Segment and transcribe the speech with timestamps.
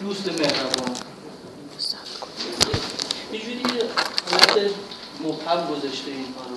[0.00, 0.96] دوست مهربان.
[3.32, 3.62] یه جوری
[4.30, 4.70] حالت
[5.20, 6.56] مبهم گذاشته اینها رو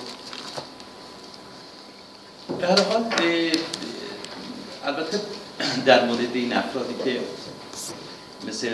[2.57, 3.05] به حال
[4.85, 5.19] البته
[5.85, 7.19] در مورد این افرادی که
[8.47, 8.69] مثل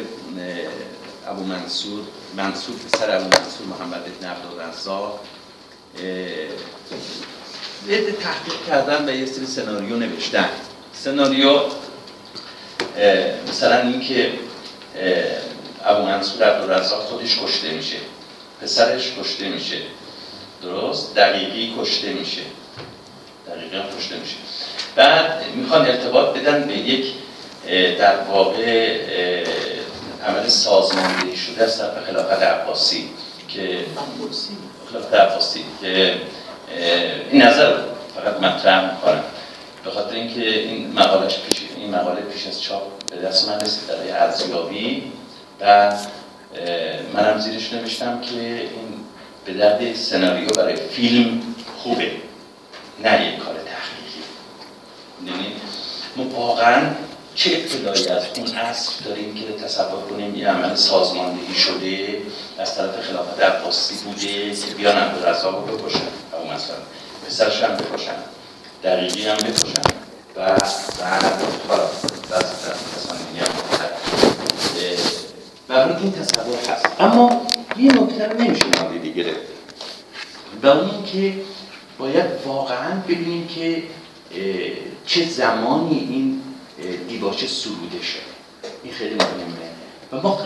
[1.28, 2.02] ابو منصور
[2.38, 5.20] منصور پسر ابو منصور محمد ابن عبدالرزاق
[7.88, 10.50] یه تحقیق کردن و یه سری سناریو نوشتن.
[10.94, 11.60] سناریو
[13.50, 14.34] مثلا اینکه
[15.86, 17.98] ابو منصور عبدالرزاق خودش کشته میشه.
[18.62, 19.78] پسرش کشته میشه.
[20.62, 22.42] درست؟ دقیقی کشته میشه.
[23.48, 24.36] دقیقا کشته میشه.
[24.96, 27.06] بعد می‌خوان ارتباط بدن به یک
[28.00, 28.98] در واقع
[30.28, 33.10] عمل سازماندهی شده از طرف خلافت عباسی
[33.48, 33.86] که
[34.92, 36.16] خلافت عباسی که
[37.32, 37.78] این نظر
[38.16, 39.24] فقط مطرح می‌کنم.
[39.84, 43.88] به خاطر اینکه این مقاله پیش این مقاله پیش از چاپ به دست من رسید.
[43.88, 45.12] برای ارزیابی
[45.62, 45.94] و
[47.14, 49.00] منم زیرش نوشتم که این
[49.46, 51.42] به درد سناریو برای فیلم
[51.78, 52.12] خوبه
[53.04, 54.24] نه یک کار تحقیقی.
[55.26, 55.54] یعنی
[56.16, 56.90] ما واقعا
[57.36, 62.22] چه اطلاعی از اون اصل داریم که تصور کنیم یه عمل سازماندهی شده
[62.60, 66.00] از طرف خلافت عباسی بوده که بیان عبدالرزاق رو بکشن
[66.34, 66.76] او مثلا
[67.28, 68.16] پسرش هم بکشن
[68.84, 69.99] دقیقی هم بکشن.
[70.40, 71.84] و بعد حالا
[75.70, 76.86] و این تصور هست.
[77.00, 77.42] اما
[77.78, 79.40] یه نکته رو نمیشه نادیده گرفت
[80.64, 81.34] و اون که
[81.98, 83.84] باید واقعا ببینیم که
[85.06, 86.42] چه زمانی این
[87.08, 88.22] دیباچه سروده شده
[88.84, 89.70] این خیلی مهمه.
[90.12, 90.40] و ما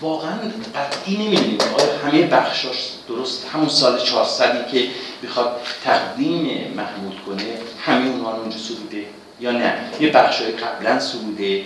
[0.00, 0.38] واقعا
[0.74, 1.58] قطعی نمی‌دونیم.
[1.60, 4.88] آیا همه بخشاش درست همون سال 400 که
[5.24, 9.04] بخواد تقدیم محمود کنه همه اونها اونجا سروده؟
[9.40, 9.74] یا نه.
[10.00, 11.64] یه بخشای قبلا سروده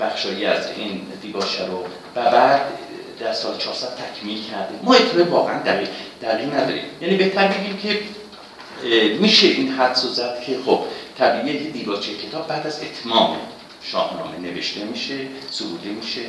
[0.00, 1.84] بخشایی از این دیباچه رو
[2.16, 2.60] و بعد
[3.20, 4.74] در سال 400 تکمیل کرده.
[4.82, 5.88] ما اطلاع واقعا دقیق,
[6.22, 6.84] دقیق نداریم.
[7.00, 7.98] یعنی بهتر بگیم که
[9.20, 10.80] میشه این زد که خب
[11.18, 13.36] طبیعیه که دیباچه کتاب بعد از اتمام
[13.82, 15.18] شاهنامه نوشته میشه
[15.50, 16.20] سروده میشه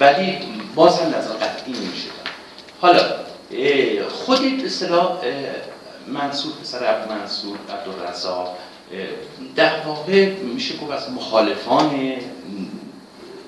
[0.00, 0.38] ولی
[0.74, 2.08] باز هم نظر قطعی نمیشه.
[2.80, 3.00] حالا
[4.08, 4.68] خود به
[6.06, 8.58] منصور پسر عبد منصور عبدالرزاق
[9.56, 12.16] در واقع میشه گفت از مخالفان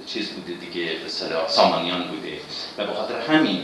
[0.06, 1.08] چیز بوده دیگه به
[1.48, 2.38] سامانیان بوده.
[2.78, 3.60] و به خاطر همین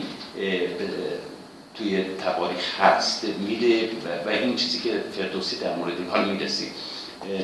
[1.74, 3.88] توی تواریخ هست میره
[4.26, 6.70] و این چیزی که فردوسی در مورد حال می‌رسی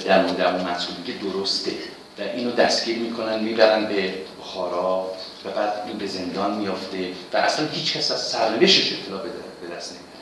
[0.05, 1.73] در مورد ابو منصور که درسته.
[2.19, 5.11] و اینو دستگیر می‌کنن می‌برن به بخارا
[5.45, 7.11] و بعد این به زندان میافته.
[7.33, 9.29] و اصلا هیچ کس از سرنوشتش اطلاع به
[9.77, 10.16] دست نمیاره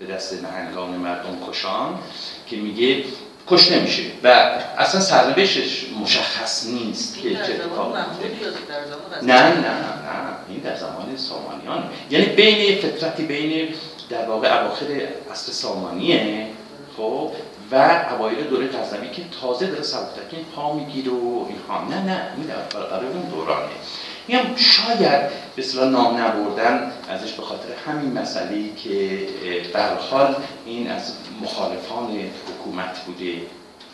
[0.00, 1.98] به دست نهنگان مردم کشان
[2.46, 3.04] که میگه
[3.46, 4.28] کش نمیشه و
[4.78, 7.98] اصلا سرنوشتش مشخص نیست که چه اتفاقی
[9.22, 9.90] نه نه نه
[10.48, 13.68] این در زمان سامانیان یعنی بین فترتی بین
[14.08, 14.86] در واقع اواخر
[15.32, 16.46] اصل سامانیه
[16.96, 17.30] خب
[17.72, 21.84] و اوایل دوره غزنوی که تازه داره سبکتکین پا می‌گیره و اینها.
[21.88, 22.46] نه نه این
[22.90, 23.72] برای اون دورانه.
[24.30, 29.26] میگم شاید به اصطلاح نام نبردن ازش به خاطر همین مسئله که
[29.72, 30.36] به حال
[30.66, 33.42] این از مخالفان حکومت بوده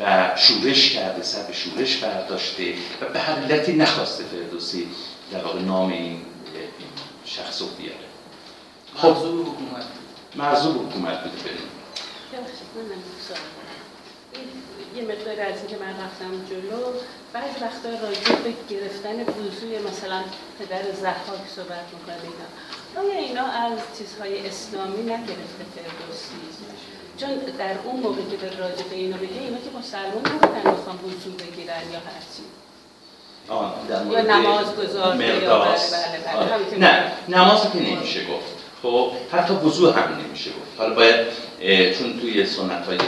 [0.00, 4.88] و شورش کرده سر به شورش برداشته و به هر علتی نخواسته فردوسی
[5.32, 6.20] در واقع نام این
[7.25, 8.06] شخص رو بیاره.
[8.96, 9.84] خب حکومت
[10.36, 11.69] مرزوب حکومت بوده بریم
[14.96, 16.82] یه مقدار از اینکه من رفتم جلو
[17.32, 20.20] بعض وقتا راجع به گرفتن وضوع مثلا
[20.58, 22.48] پدر زحاک صحبت می‌کنه اینا.
[23.00, 26.40] آیا اینا از چیزهای اسلامی نگرفته فردوسی؟
[27.20, 30.96] چون در اون موقع که به راجع به اینا بگه اینا که مسلمان نبودن می‌خوان
[30.96, 32.44] وضوع بگیرن یا هرچی.
[34.12, 38.56] یا نماز گذار یا بله بله بله نه نماز که نمیشه گفت.
[38.82, 40.78] خب حتی وضوع هم نمیشه گفت.
[40.78, 41.26] حالا باید
[41.98, 42.98] چون توی سنت های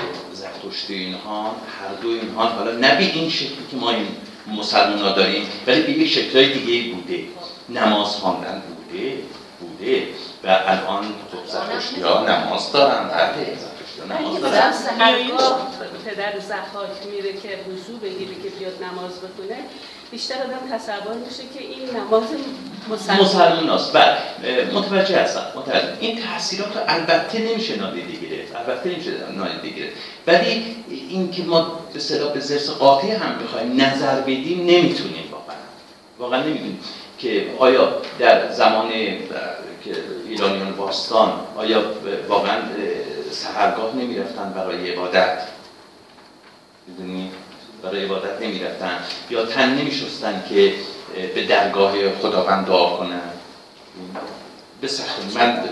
[0.63, 2.47] زرتشتی اینها هر دو اینها.
[2.47, 4.07] حالا نه به این شکلی که ما این
[4.47, 7.25] مسلمان ها داریم ولی به یک شکلهای دیگه بوده.
[7.69, 9.19] نماز خواندن بوده
[9.61, 10.03] بوده.
[10.44, 13.56] و الان خب زرتشتی ها نماز دارن بله
[14.19, 14.73] نماز دارن.
[16.08, 19.58] پدر زحاک میره که وضوع بگیره که بیاد نماز بخونه
[20.10, 22.22] بیشتر آدم تصور میشه که این نماز
[22.90, 23.25] مسلمان.
[23.25, 23.93] مسلمان است.
[23.93, 24.19] بله.
[24.75, 25.46] متوجه هستم.
[25.56, 25.93] متوجه.
[26.00, 28.56] این تاثیرات رو البته نمیشه نادیده گرفت.
[28.56, 29.96] البته نمیشه نادیده گرفت.
[30.26, 35.56] ولی این که ما به صلاح به زرس قاطع هم بخوایم نظر بدیم نمی‌تونیم واقعا.
[36.19, 36.81] واقعا نمی‌تونیم
[37.19, 38.90] که آیا در زمان
[39.84, 39.93] که
[40.28, 41.82] ایرانیان باستان آیا
[42.28, 42.56] واقعا
[43.31, 45.38] سهرگاه نمی‌رفتن برای عبادت؟
[46.88, 47.31] می‌دونی؟
[47.82, 48.99] برای عبادت نمی‌رفتن.
[49.31, 50.75] یا تن نمیشستن که
[51.35, 53.20] به درگاه خداوند دعا کنن.
[54.81, 55.37] به سخت.
[55.37, 55.69] من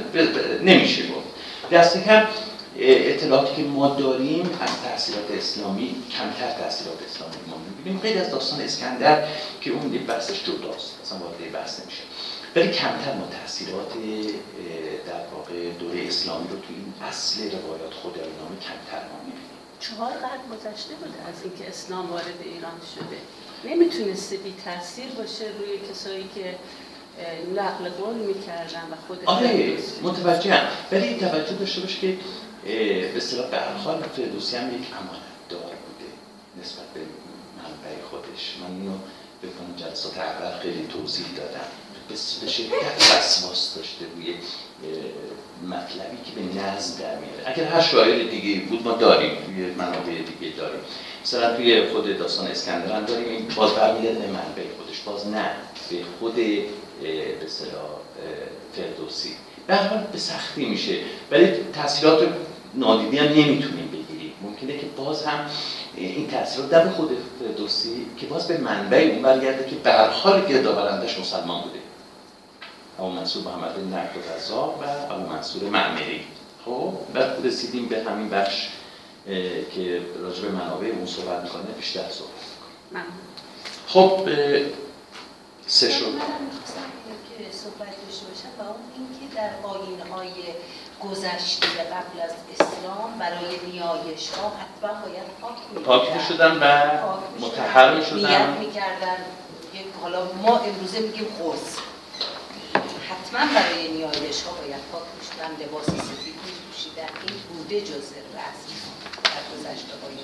[0.63, 1.27] نمیشه گفت.
[1.73, 2.27] دست کم
[2.79, 8.01] اطلاعاتی که ما داریم از تحصیلات اسلامی کمتر تحصیلات اسلامی ما می‌بینیم.
[8.01, 9.25] غیر از داستان اسکندر
[9.61, 12.03] که اون یه بحثش جداست اصلا وارد بحث نمیشه.
[12.57, 13.93] ولی کمتر ما تحصیلات
[15.07, 19.19] در واقع دوره اسلامی رو تو این اصل روایات نامه کمتر ما
[19.89, 23.19] چهار قرن گذشته بوده از اینکه اسلام وارد ایران شده.
[23.71, 26.59] نمی‌تونسته بی تاثیر باشه روی کسایی که
[27.55, 30.69] نقل قول می‌کردن و خود آره متوجهم.
[30.93, 32.19] ولی توجه داشته باش که
[32.65, 36.11] به اصطلاح به هر حال فردوسی هم یک امانت دار بوده
[36.63, 37.01] نسبت به
[37.57, 38.57] منبع خودش.
[38.61, 38.99] من اینو
[39.43, 41.67] به جلسات اول خیلی توضیح دادم.
[42.41, 44.35] به شدت وسواس داشته روی
[45.63, 47.43] مطلبی که به نظم در میاره.
[47.47, 50.81] اگر هر شاعر دیگه بود ما داریم توی منابع دیگه داریم.
[51.23, 55.51] مثلا توی خود داستان اسکندر هم داریم این باز برمیگرده به منبع خودش باز نه
[55.91, 57.91] به خود به اصطلاح
[58.73, 59.31] فردوسی.
[59.67, 60.95] به حال به سختی میشه.
[61.31, 62.29] ولی تاثیرات
[62.75, 64.33] نادیدی هم نمی‌تونیم بگیریم.
[64.43, 65.51] ممکنه که باز هم
[65.97, 67.11] این تاثیرات در خود
[67.41, 71.79] فردوسی که باز به منبع اون برگرده که به هر حال گردآورندش مسلمان بوده.
[72.99, 76.25] ابو منصور محمد بن نقد رزاق و ابو منصور معمری.
[76.65, 78.69] خب بعد رسیدیم به همین بخش
[79.75, 82.31] که راجع به منابع اون صحبت می‌کنه بیشتر صحبت
[82.91, 83.05] می‌کنه.
[83.87, 84.29] خب
[85.67, 86.05] سه شد.
[87.39, 90.33] که صحبت داشته باشم و اون اینکه در آین های
[91.01, 96.93] گذشته قبل از اسلام برای نیایش ها حتما باید پاک می شدن و
[97.47, 99.17] متحر می شدن نیت می کردن
[100.03, 101.77] حالا ما امروزه میگیم خرس
[103.27, 108.07] حتما برای نیایش ها باید پاک می شدن لباس سفید می پوشیدن این بوده جز
[108.37, 108.71] رسم
[109.25, 110.17] در گذشته های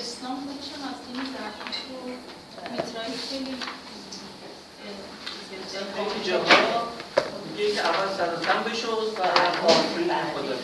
[0.00, 1.20] اسلام خودشم از این
[2.72, 3.56] میترایی خیلی
[7.46, 8.90] میگه که اول سر و بشه و
[9.64, 10.56] آفرین خدا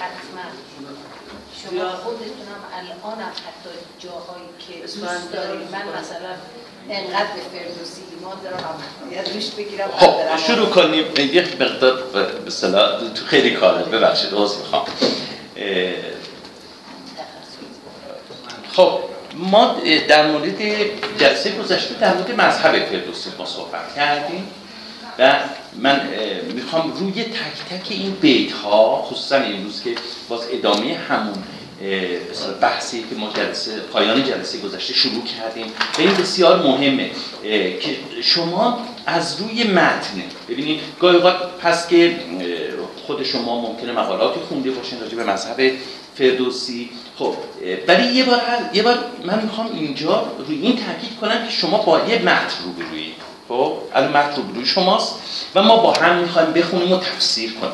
[1.63, 6.35] شما خودتونم الان هم حتی جاهایی که دوست دارید من مثلا
[6.91, 8.79] انقدر به فردوسی ایمان دارم
[9.11, 10.15] باید روش بگیرم خب
[10.47, 11.05] شروع کنیم.
[11.19, 12.03] یک مقدار
[12.45, 13.85] به صلاح تو خیلی کاره.
[13.85, 14.85] ببخشید عوض می‌خوام.
[18.73, 18.99] خب
[19.35, 19.77] ما
[20.09, 20.63] در مورد
[21.19, 24.49] جلسه گذشته در مورد مذهب فردوسی ما صحبت کردیم
[25.19, 25.35] و
[25.79, 26.09] من
[26.53, 29.95] می‌خوام روی تک تک این بیت ها خصوصا امروز که
[30.29, 31.43] باز ادامه همون
[32.61, 35.67] بحثی که ما جلسه پایان جلسه گذشته شروع کردیم.
[35.67, 37.11] و این بسیار مهمه
[37.81, 42.17] که شما از روی متن ببینید گاهی اوقات پس که
[43.07, 45.73] خود شما ممکنه مقالاتی خونده باشین راجع به مذهب
[46.15, 46.91] فردوسی.
[47.19, 47.35] خب
[47.89, 48.41] ولی یه بار
[48.73, 53.15] یه بار من می‌خوام اینجا روی این تاکید کنم که شما با یه متن روبرویید
[53.49, 55.15] خب الان متن روبروی شماست
[55.55, 57.73] و ما با هم می‌خوایم بخونیم و تفسیر کنیم.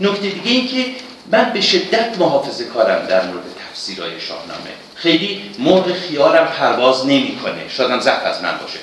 [0.00, 0.84] نکته دیگه این که
[1.30, 4.70] من به شدت محافظه کارم در مورد تفسیرهای شاهنامه.
[4.94, 7.62] خیلی مرغ خیارم پرواز نمی‌کنه.
[7.78, 8.78] هم ضعف از من باشه.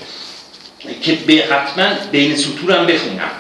[1.02, 3.32] که به حتما بین سطورم بخونم.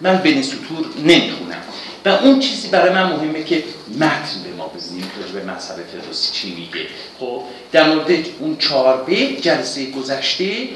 [0.00, 1.62] من بین سطور نمی‌خونم.
[2.04, 3.64] و اون چیزی برای من مهمه که
[3.94, 5.02] متن به ما بزنیم.
[5.02, 6.86] که به مذهب فردوسی چی میگه.
[7.20, 10.68] خب در مورد اون چهار بیت جلسه گذشته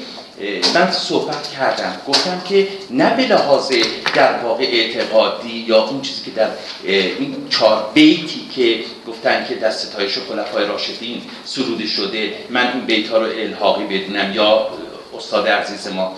[0.75, 1.95] من صحبت کردم.
[2.07, 3.71] گفتم که نه به لحاظ
[4.15, 6.47] در واقع اعتقادی یا اون چیزی که در
[6.83, 13.09] این چهار بیتی که گفتن که در ستایش خلفای راشدین سروده شده من این بیت
[13.09, 14.67] ها رو الحاقی بدونم یا
[15.17, 16.17] استاد عزیز ما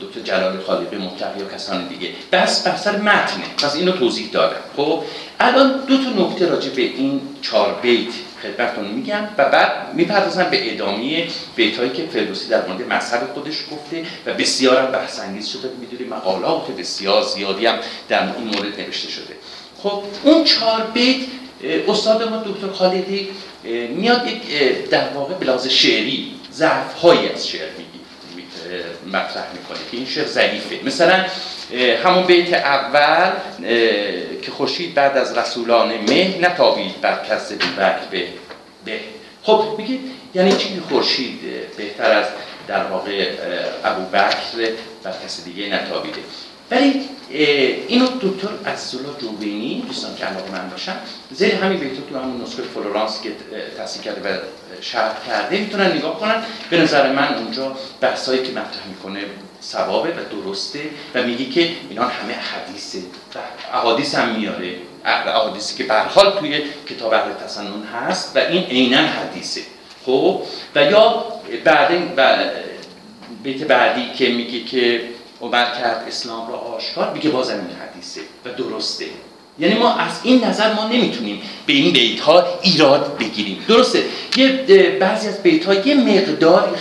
[0.00, 2.08] دکتر جلال خالقی مطلق یا کسان دیگه.
[2.32, 3.44] بس بر سر متنه.
[3.62, 4.56] پس اینو توضیح دادم.
[4.76, 5.02] خب
[5.40, 8.12] الان دو تا نکته راجع به این چهار بیت.
[8.42, 14.06] خدمتتون میگم و بعد می‌پردازم به ادامه بیتایی که فردوسی در مورد مذهب خودش گفته
[14.26, 15.70] و بسیار هم بحث انگیز شده.
[15.80, 19.34] می‌دونی مقالات بسیار زیادی هم در این مورد نوشته شده.
[19.82, 21.20] خب اون چهار بیت
[21.88, 23.28] استاد ما دکتر خالدی
[23.96, 24.42] میاد یک
[24.90, 27.68] در واقع بلاز شعری ضعف هایی از شعر
[29.06, 30.78] مطرح می‌کنه که این شعر ضعیفه.
[30.84, 31.24] مثلا
[32.04, 33.30] همون بیت اول
[34.42, 38.24] که خورشید بعد از رسولان مه نتابید بر کس بکر به
[38.84, 39.00] به.
[39.42, 39.98] خب میگه
[40.34, 41.40] یعنی چی خورشید
[41.76, 42.26] بهتر از
[42.68, 43.30] در واقع
[43.84, 46.20] ابو بکر بر کس دیگه نتابیده؟
[46.72, 47.08] ولی
[47.88, 50.96] اینو دکتر عزیزالله جوبینی دوستان که علاقه من باشن
[51.30, 53.32] زیر همین بیتو تو همون نسخه فلورانس که
[53.78, 54.36] تصحیح کرده و
[54.80, 56.42] شرح کرده می‌تونن نگاه کنن.
[56.70, 59.20] به نظر من اونجا بحثایی که مطرح می‌کنه
[59.62, 60.80] ثوابه و درسته
[61.14, 62.98] و میگه که اینا همه حدیثه
[63.34, 63.38] و
[63.76, 64.74] احادیث هم میاره.
[65.04, 69.60] احادیثی که به حال توی کتاب اهل تسنن هست و این عینا حدیثه.
[70.06, 70.42] خب؟
[70.74, 71.24] و یا
[71.64, 71.90] بعد
[73.42, 75.00] بیت بعدی که میگه که
[75.42, 77.14] عمر کرد اسلام را آشکار.
[77.14, 79.04] میگه بازم این حدیثه و درسته.
[79.58, 83.64] یعنی ما از این نظر ما نمی‌تونیم به این بیت ها ایراد بگیریم.
[83.68, 84.04] درسته.
[84.36, 86.78] یه بعضی از بیت ها یه مقدار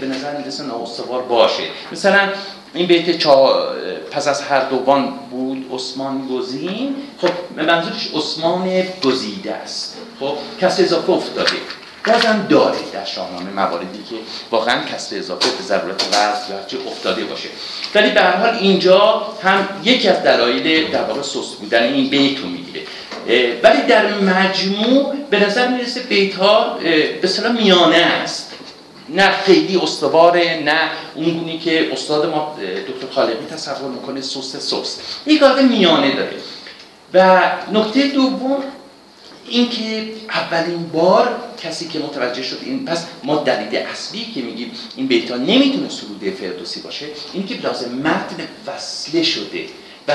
[0.00, 1.62] به نظر می‌رسه نااستوار باشه.
[1.92, 2.28] مثلا
[2.74, 3.66] این بیت چا
[4.10, 6.94] پس از هر دوان بود عثمان گزین.
[7.20, 9.96] خب منظورش عثمان گزیده است.
[10.20, 11.50] خب کسی اضافه افتاده.
[12.06, 14.16] بازم داره در شاهنامه مواردی که
[14.50, 17.48] واقعا کسر اضافه به ضرورت ورز چه افتاده باشه.
[17.94, 22.38] ولی به هر حال اینجا هم یکی از دلایل در واقع سست بودن این بیت
[22.38, 22.82] رو می‌گیره.
[23.62, 26.78] ولی در مجموع به نظر می‌رسه بیت ها
[27.22, 28.52] به میانه است.
[29.08, 32.58] نه خیلی استواره نه اون که استاد ما
[32.88, 35.00] دکتر خالقی تصور می‌کنه سست سست.
[35.26, 36.36] یک میانه داره.
[37.14, 37.40] و
[37.72, 38.62] نکته دوم
[39.48, 45.06] اینکه اولین بار کسی که متوجه شد این پس ما دلیل اصلی که میگیم این
[45.06, 48.36] بیتا نمی‌تونه سروده فردوسی باشه این که لازم متن
[48.66, 49.66] وصله شده
[50.08, 50.12] و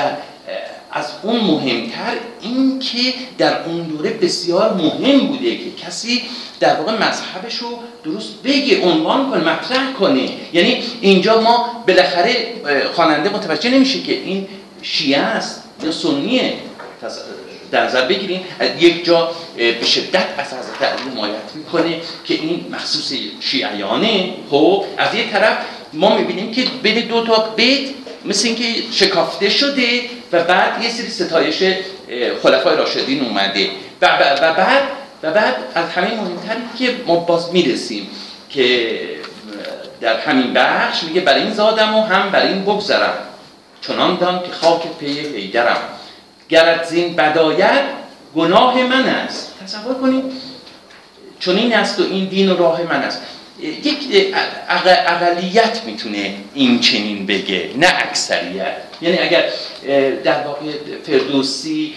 [0.92, 6.22] از اون مهمتر این که در اون دوره بسیار مهم بوده که کسی
[6.60, 10.28] در واقع مذهبش رو درست بگه عنوان کنه مطرح کنه.
[10.52, 12.54] یعنی اینجا ما بالاخره
[12.94, 14.48] خواننده متوجه نمیشه که این
[14.82, 16.54] شیعه است یا سنیه.
[17.72, 18.44] در نظر بگیریم
[18.78, 24.34] یک جا به شدت از حضرت علی حمایت می‌کنه که این مخصوص شیعیانه.
[24.50, 25.56] خب از یک طرف
[25.92, 27.88] ما می‌بینیم که بین دو تا بیت
[28.24, 30.00] مثل اینکه شکافته شده
[30.32, 31.62] و بعد یه سری ستایش
[32.42, 33.70] خلفای راشدین اومده.
[34.02, 34.82] و, بعد
[35.22, 38.08] و بعد از همین مهمتر که ما باز می‌رسیم
[38.50, 38.98] که
[40.00, 43.14] در همین بخش میگه برای این زادم و هم برای این بگذرم.
[43.86, 45.76] چنان دان که خاک پی حیدرم.
[46.48, 47.82] گرد زین بداید
[48.36, 49.54] گناه من است.
[49.64, 50.24] تصور کنید
[51.38, 53.22] چون این است و این دین و راه من است.
[53.60, 54.34] یک
[55.06, 58.76] اقلیت می‌تونه این چنین بگه نه اکثریت.
[59.02, 59.44] یعنی اگر
[60.24, 60.66] در واقع
[61.06, 61.94] فردوسی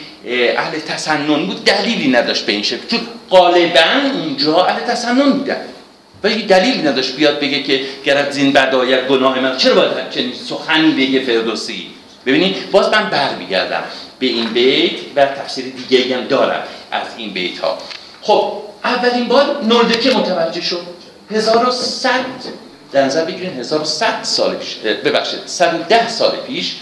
[0.58, 2.88] اهل تسنن بود دلیلی نداشت به این شکل.
[2.88, 3.00] چون
[3.30, 3.80] غالبا
[4.14, 5.62] اونجا اهل تسنن بودن.
[6.24, 10.34] و یک دلیلی نداشت بیاد بگه که گرد زین بداید گناه من چرا باید چنین
[10.34, 11.88] سخنی بگه فردوسی؟
[12.25, 13.84] ببینید باز من برمیگردم.
[14.19, 17.77] به این بیت و تفسیر دیگه هم دارم از این بیت ها
[18.22, 18.53] خب
[18.84, 20.95] اولین بار نولدکه متوجه شد.
[21.31, 22.12] 1100
[22.91, 26.75] در نظر بگیرین 1100 سال پیش ببخشید 110 سال پیش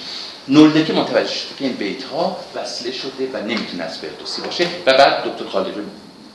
[0.48, 4.94] نولدکه متوجه شد که این بیت ها وصله شده و نمی‌تونه از فردوسی باشه و
[4.94, 5.82] بعد دکتر خالقی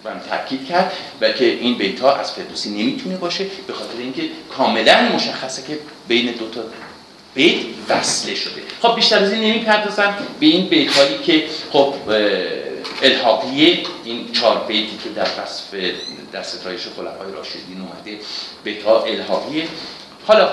[0.05, 4.23] من تاکید کرد و که این بیت ها از فردوسی نمی‌تونه باشه به خاطر اینکه
[4.57, 5.79] کاملا مشخصه که
[6.09, 6.61] بین دو تا
[7.35, 7.57] بیت
[7.89, 8.63] وصله شده.
[8.83, 11.95] خب بیشتر از این نمی‌پردازم به این بیت هایی که خب
[13.03, 15.65] الحاقیه این چهار بیتی که در وصف
[16.33, 18.19] در ستایش خلفای راشدین اومده
[18.65, 19.65] بیت ها الحاقیه.
[20.27, 20.51] حالا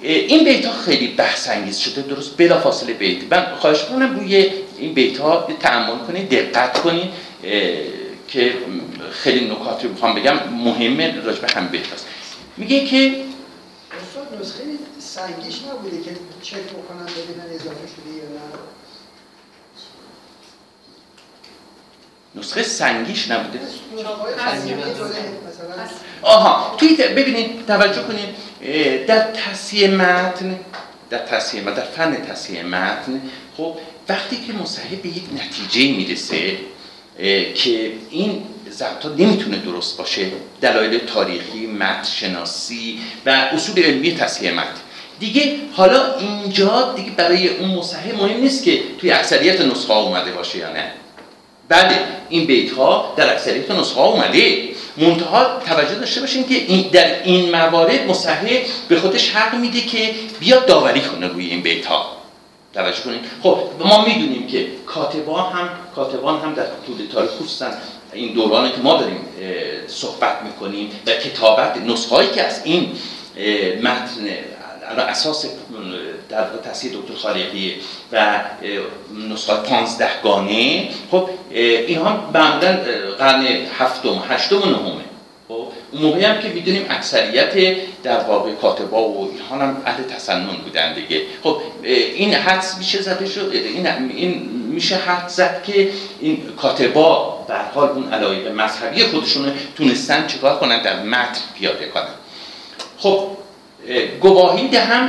[0.00, 4.50] این بیت ها خیلی بحث انگیز شده درست بلا فاصله بیت من خواهش کنم روی
[4.78, 7.10] این بیت ها تعمل کنید دقت کنید
[8.28, 8.54] که
[9.12, 12.06] خیلی نکاتی رو بخوام بگم مهمه راجع هم بیت هست
[12.56, 13.14] میگه که
[15.14, 16.10] سنگیش نبوده که
[16.42, 18.58] چک بکنن ببینن اضافه شده یا نه.
[22.34, 23.60] نسخه سنگیش نبوده.
[26.22, 28.34] آها توی ببینید توجه کنید
[29.06, 30.60] در تصحیح متن
[31.10, 33.76] در تصحیح متن در فن تصحیح متن خب
[34.08, 36.58] وقتی که مصحح به یک نتیجه می‌رسه
[37.54, 40.30] که این ضبط نمی‌تونه درست باشه
[40.60, 44.83] دلایل تاریخی متن شناسی و اصول علمی تصحیح متن.
[45.20, 50.58] دیگه حالا اینجا دیگه برای اون مصحح مهم نیست که توی اکثریت نسخه اومده باشه
[50.58, 50.92] یا نه.
[51.68, 54.68] بله این بیت ها در اکثریت نسخه اومده.
[54.96, 60.14] منتها توجه داشته باشین که این در این موارد مصحح به خودش حق میده که
[60.40, 62.06] بیاد داوری کنه روی این بیت ها
[62.74, 67.66] توجه کنید خب ما می‌دونیم که کاتبان هم کاتبان هم در طول تاریخ خصوصا
[68.12, 69.18] این دورانی که ما داریم
[69.86, 72.92] صحبت می‌کنیم و کتابت نسخه که از این
[73.82, 74.26] متن
[74.98, 75.46] اساس
[76.28, 77.74] در تصحیح دکتر خالقی
[78.12, 78.40] و
[79.30, 82.78] نسخه 15 گانه خب اینها معمولا
[83.18, 83.46] قرن
[83.78, 85.04] هفتم هشتم و نهمه
[85.48, 90.94] خب موقعی هم که می‌دونیم اکثریت در واقع کاتبا و اینها هم اهل تسنن بودن
[90.94, 91.22] دیگه.
[91.42, 97.62] خب این حدس میشه زده شد این, این میشه حد زد که این کاتبا در
[97.62, 102.14] حال اون علایق مذهبی خودشون تونستن چیکار کنن؟ در متن پیاده کنن.
[102.98, 103.28] خب
[104.20, 105.08] گواهی دهم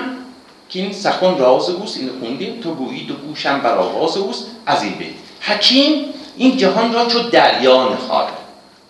[0.70, 2.62] که این سخن راز اوست اینو خوندیم.
[2.62, 4.46] تو گویی و گوشم بر آواز اوست.
[4.66, 6.06] از این بیت حکیم
[6.38, 8.28] این جهان را چو دریا نهاد.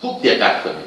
[0.01, 0.85] خوب دقت کنید.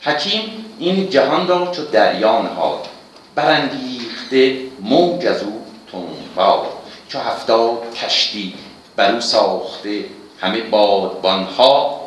[0.00, 0.42] حکیم
[0.78, 2.88] این جهان را چو دریا نهاد.
[3.34, 6.66] برانگیخته موج از او تندباد
[7.08, 8.54] چو هفتاد کشتی
[8.96, 10.04] بر او ساخته
[10.40, 12.00] همه بادبانها.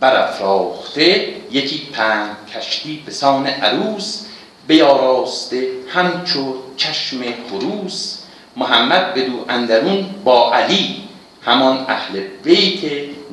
[0.00, 4.25] برافراخته یکی پنج کشتی به سان عروس.
[4.66, 7.18] بیاراسته همچو چشم
[7.50, 8.18] خروس
[8.56, 11.02] محمد بدو اندرون با علی
[11.42, 12.80] همان اهل بیت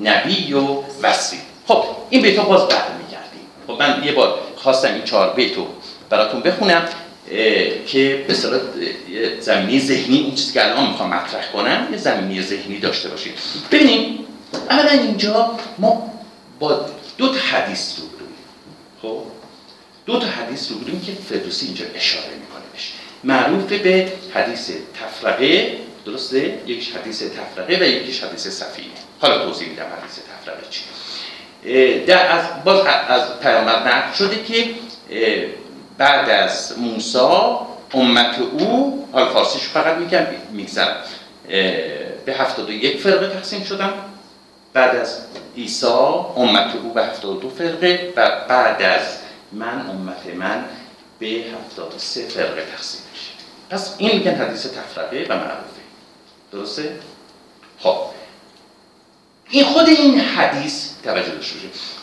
[0.04, 1.38] نبی و وسی
[1.68, 5.68] خب این بیت ها باز برمیگردیم خب من یه بار خواستم این چهار بیت رو
[6.10, 6.84] براتون بخونم
[7.88, 8.62] که به صورت
[9.40, 13.34] زمینی ذهنی این چیزی که الان می‌خوام مطرح کنم یه زمینی ذهنی داشته باشید
[13.72, 14.20] ببینیم
[14.70, 16.12] اولا اینجا ما
[16.60, 16.86] با
[17.18, 18.06] دو تا حدیث رو
[19.02, 19.33] خب؟
[20.05, 22.93] دو تا حدیث رو بودیم که فردوسی اینجا اشاره می‌کنه بهش.
[23.24, 28.88] معروف به حدیث تفرقه درسته؟ یکیش حدیث تفرقه و یکیش حدیث سفینه
[29.19, 30.83] حالا توضیح میدم حدیث تفرقه چی.
[32.05, 34.69] در از باز از پیامبر نقل شده که
[35.98, 37.19] بعد از موسی
[37.93, 40.95] امت او حالا فارسیش فقط میگم میگذرم.
[42.25, 43.93] به هفتاد و یک فرقه تقسیم شدن.
[44.74, 45.19] بعد از
[45.57, 45.88] عیسی
[46.36, 49.17] امت او به 72 فرقه و بعد از
[49.53, 50.65] من امت من
[51.19, 53.31] به 73 فرقه تقسیم میشه.
[53.69, 55.83] پس این میگن حدیث تفرقه و معروفه.
[56.51, 57.00] درسته؟
[57.79, 57.98] خب.
[59.50, 61.55] این خود این حدیث توجه داشته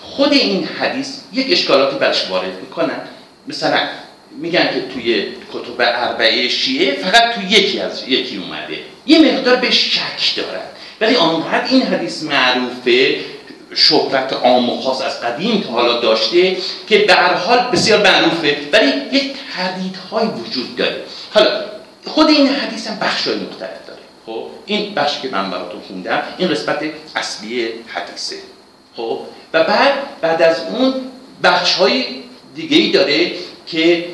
[0.03, 3.01] خود این حدیث یک اشکالاتی برش وارد می‌کنن.
[3.49, 3.89] مثلا
[4.31, 8.79] میگن که توی کتب اربعه شیعه فقط توی یکی از یکی اومده.
[9.07, 10.67] یه مقدار به شک دارن.
[11.01, 13.21] ولی آنقدر این حدیث معروفه
[13.75, 16.57] شهرت عام و خاص از قدیم تا حالا داشته
[16.89, 21.03] که به هر حال بسیار معروفه ولی یک تردیدهایی وجود داره.
[21.35, 21.65] حالا
[22.07, 24.01] خود این حدیث هم بخشای مختلف داره.
[24.27, 26.79] خب این بخشی که من براتون خوندم این قسمت
[27.17, 28.37] اصلی حدیثه.
[28.97, 29.19] خب
[29.53, 30.95] و بعد بعد از اون
[31.43, 32.05] بخش های
[32.55, 33.33] دیگه ای داره
[33.67, 34.05] که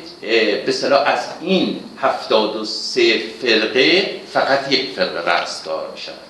[0.65, 6.26] به صلاح از این هفتاد و سه فرقه فقط یک فرقه رستگار می شود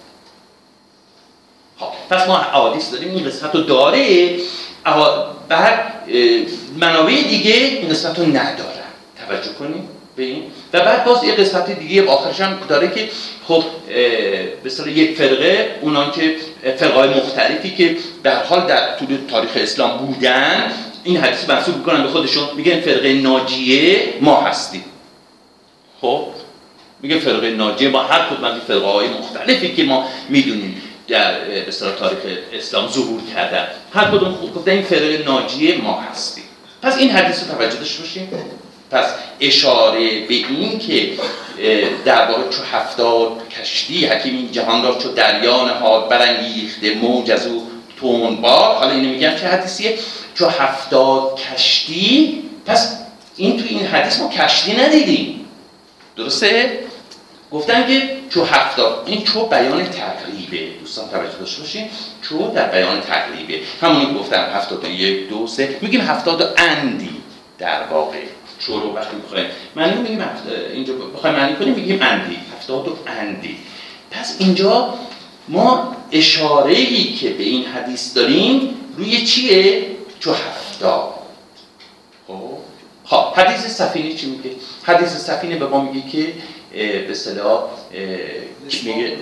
[1.79, 4.35] خب پس ما احادیث داریم این قسمت رو داره.
[5.49, 5.93] بعد
[6.77, 8.87] منابع دیگه این قسمت رو ندارن.
[9.27, 13.09] توجه کنیم به این و بعد باز یه قسمت دیگه آخرش هم داره که
[13.47, 13.63] خب
[14.63, 16.35] به یک فرقه اونان که
[16.77, 20.71] فرقای مختلفی که در حال در طول تاریخ اسلام بودن
[21.03, 22.43] این حدیث منصوب می‌کنن به خودشون.
[22.55, 24.83] میگن فرقه ناجیه ما هستیم.
[26.01, 26.25] خب
[27.01, 30.81] میگه فرقه ناجیه با هر کدوم از فرقه های مختلفی که ما می‌دونیم.
[31.07, 32.19] در به تاریخ
[32.53, 33.67] اسلام ظهور کردن.
[33.93, 36.43] هر کدوم خوب گفتن این فرقه ناجیه ما هستیم.
[36.81, 38.29] پس این حدیث رو توجه داشته باشیم
[38.91, 39.05] پس
[39.39, 41.11] اشاره به این که
[42.05, 47.47] در واقع چو هفتاد کشتی حکیم این جهان را چو دریا نهاد برانگیخته موج از
[47.47, 47.67] او
[48.01, 49.99] تندباد حالا اینو میگم چه حدیثیه؟
[50.35, 52.43] چو هفتاد کشتی.
[52.65, 52.97] پس
[53.35, 55.45] این تو این حدیث ما کشتی ندیدیم.
[56.17, 56.79] درسته؟
[57.51, 60.79] گفتن که چو هفتاد این چو بیان تقریبه.
[60.79, 61.89] دوستان توجه داشته باشین.
[62.21, 63.59] چو در بیان تقریبه.
[63.81, 65.77] همونی که گفتم هفتاد و یک دو سه.
[65.81, 67.21] میگیم هفتاد اندی
[67.57, 68.23] در واقع.
[68.59, 70.23] چو رو وقتی بخوایم معنی میگیم
[70.73, 72.37] اینجا بخوایم معنی کنیم میگیم اندی.
[72.57, 73.57] هفتاد و اندی.
[74.11, 74.93] پس اینجا
[75.47, 79.85] ما اشاره ای که به این حدیث داریم روی چیه؟
[80.19, 81.13] چو هفتاد
[82.27, 82.57] خب.
[83.05, 84.51] خب حدیث سفینه چی میگه؟
[84.83, 86.33] حدیث سفینه به ما میگه که
[86.77, 87.69] به اصطلاح اه،
[88.83, 89.17] میگه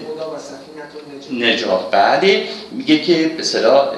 [1.32, 3.96] نجات بله میگه که به اصطلاح اه،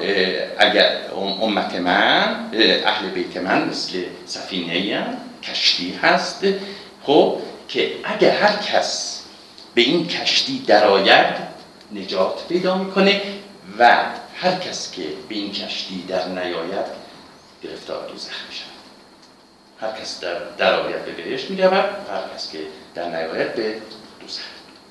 [0.57, 6.43] اگر ام- امت من اه، اهل بیت من مثل سفینه هم کشتی هست
[7.03, 9.21] خب که اگر هر کس
[9.75, 11.35] به این کشتی درآید
[11.95, 13.21] نجات پیدا می‌کنه
[13.79, 13.95] و
[14.35, 16.85] هر کس که به این کشتی در نیاید
[17.63, 18.63] گرفتار دوزخ میشه
[19.81, 22.59] هر کس در درآید به بهشت می‌رود هر کس که
[22.95, 23.75] در نیاید به
[24.21, 24.41] دوزخ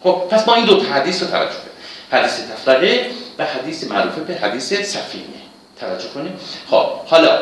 [0.02, 1.76] خب پس ما این دو حدیث رو توجه کنیم.
[2.10, 5.24] حدیث تفرقه و حدیث معروف به حدیث سفینه.
[5.80, 6.32] توجه کنیم.
[6.70, 7.38] خب حالا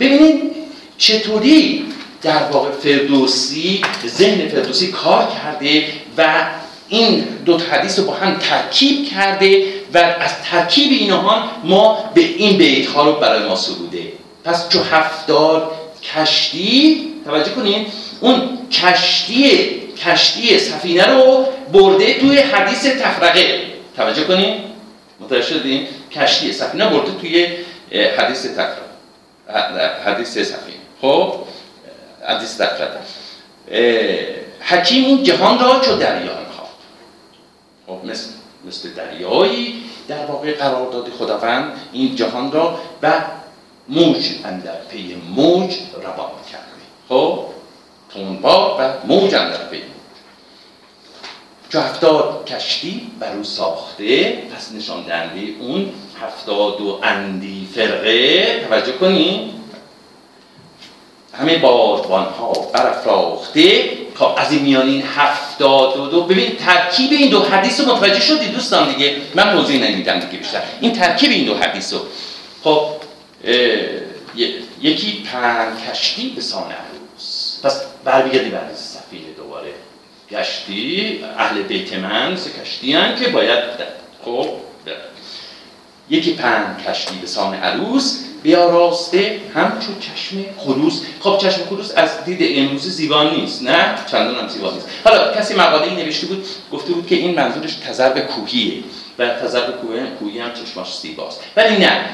[0.00, 0.52] ببینید
[0.98, 1.86] چطوری
[2.22, 5.84] در واقع فردوسی ذهن فردوسی کار کرده
[6.18, 6.46] و
[6.88, 12.58] این دو حدیث رو با هم ترکیب کرده و از ترکیب اینها ما به این
[12.58, 14.12] بیت ها رو برای ما سروده.
[14.44, 15.72] پس چو هفتاد
[16.02, 17.86] کشتی توجه کنین
[18.20, 23.62] اون کشتی کشتی سفینه رو برده توی حدیث تفرقه.
[23.96, 24.60] توجه کنین؟
[25.20, 27.48] متوجه شدین؟ کشتی سفینه برده توی
[28.18, 28.90] حدیث تفرقه.
[30.04, 30.76] حدیث سفینه.
[31.00, 31.34] خب؟
[32.28, 33.00] حدیث تفرقه.
[34.60, 36.68] حکیم این جهان را چو دریا نهاد
[37.86, 38.30] خب مثل
[38.66, 43.12] مثل دریایی در واقع قرار داده خداوند این جهان را و
[43.88, 46.64] موج اندر پی موج روان کرده
[47.08, 47.44] خب؟
[48.14, 49.86] تونبار و موج اندر پی موج.
[51.68, 58.66] چو هفتاد کشتی بر او ساخته پس نشان دهنده اون هفتاد و اندی فرقه.
[58.68, 59.60] توجه کنیم
[61.32, 66.22] همه بادبان ها برافراخته خب از این میان این هفتاد و دو.
[66.22, 70.62] ببین ترکیب این دو حدیث رو متوجه شدی دوستان دیگه؟ من توضیح نمیدم دیگه بیشتر.
[70.80, 71.98] این ترکیب این دو حدیث رو.
[72.64, 72.86] خب
[74.82, 77.60] یکی پنج کشتی به سان عروس.
[77.62, 79.74] پس برمیگردی برای سفینه دوباره.
[80.30, 83.64] کشتی اهل بیت من سه کشتی هن که باید
[84.24, 84.48] خب
[86.10, 92.58] یکی پنج کشتی به سان عروس بیاراسته همچو چشم خروس خب چشم خروس از دید
[92.58, 94.88] امروزی زیبا نیست نه؟ چندان هم زیبا نیست.
[95.04, 98.72] حالا کسی مقاله ای نوشته بود گفته بود که این منظورش تذرب کوهیه.
[99.20, 99.74] و تذرب
[100.20, 101.40] کوهی, هم چشماش زیباست.
[101.56, 102.04] ولی نه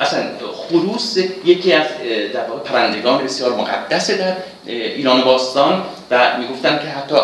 [0.00, 0.20] اصلا
[0.54, 1.86] خروس یکی از
[2.34, 7.16] در واقع پرندگان بسیار مقدس در ایران باستان و می‌گفتن که حتی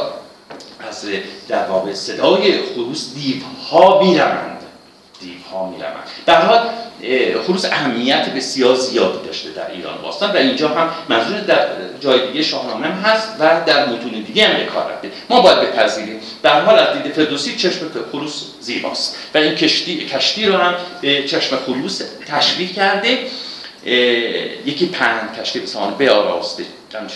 [0.89, 1.05] از
[1.49, 3.99] در واقع صدای خروس دیوها
[5.23, 6.61] میرمند دیوها می‌روند در حال
[7.47, 11.69] خروس اهمیت بسیار زیادی داشته در ایران باستان و اینجا هم منظور در
[12.01, 15.11] جای دیگه شاهنامه هم هست و در متون دیگه هم به کار رفته.
[15.31, 16.21] ما باید بپذیریم.
[16.43, 20.75] در حال از دید فردوسی چشم خروس زیباست و این کشتی کشتی رو هم
[21.27, 23.19] چشم خروس تشبیه کرده.
[24.67, 26.65] یکی پنج کشتی به سان بیاراسته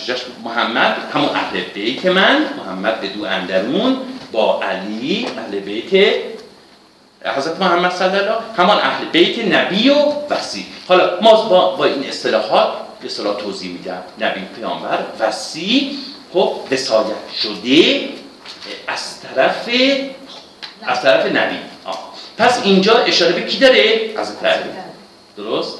[0.07, 3.97] چشم محمد همون اهل بیت من محمد به دو اندرون
[4.31, 6.13] با علی اهل بیت
[7.35, 12.09] حضرت محمد صلی الله همان اهل بیت نبی و وسی حالا ما با, با این
[12.09, 14.03] اصطلاحات به اصطلاح توضیح میدم.
[14.19, 15.97] نبی پیامبر وسی
[16.33, 17.07] خب وسایت
[17.41, 18.09] شده
[18.87, 19.69] از طرف
[20.81, 21.57] از طرف نبی.
[21.85, 22.13] آه.
[22.37, 24.69] پس اینجا اشاره به کی داره؟ حضرت علی
[25.37, 25.77] درست؟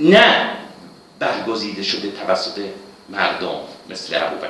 [0.00, 0.50] نه
[1.18, 2.60] برگزیده شده توسط
[3.08, 3.54] مردم
[3.90, 4.48] مثل ابوبکر.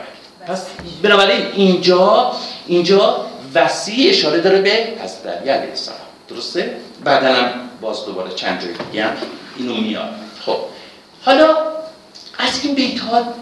[0.49, 0.67] پس
[1.03, 2.33] بنابراین اینجا
[2.67, 5.75] اینجا وسیع اشاره داره به حضرت علی علیه
[6.29, 9.07] درسته؟ بعدا هم باز دوباره چند جای دیگه
[9.57, 10.09] اینو میاد.
[10.47, 10.59] خب
[11.25, 11.57] حالا
[12.39, 13.35] از این بیت ها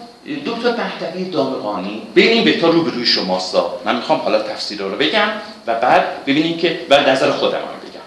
[0.45, 3.55] دکتر مهدوی دامغانی بین این بیت ها روبروی شماست.
[3.85, 5.27] من می‌خوام حالا تفسیر رو بگم
[5.67, 8.01] و بعد ببینیم که و نظر خودم هم بگم.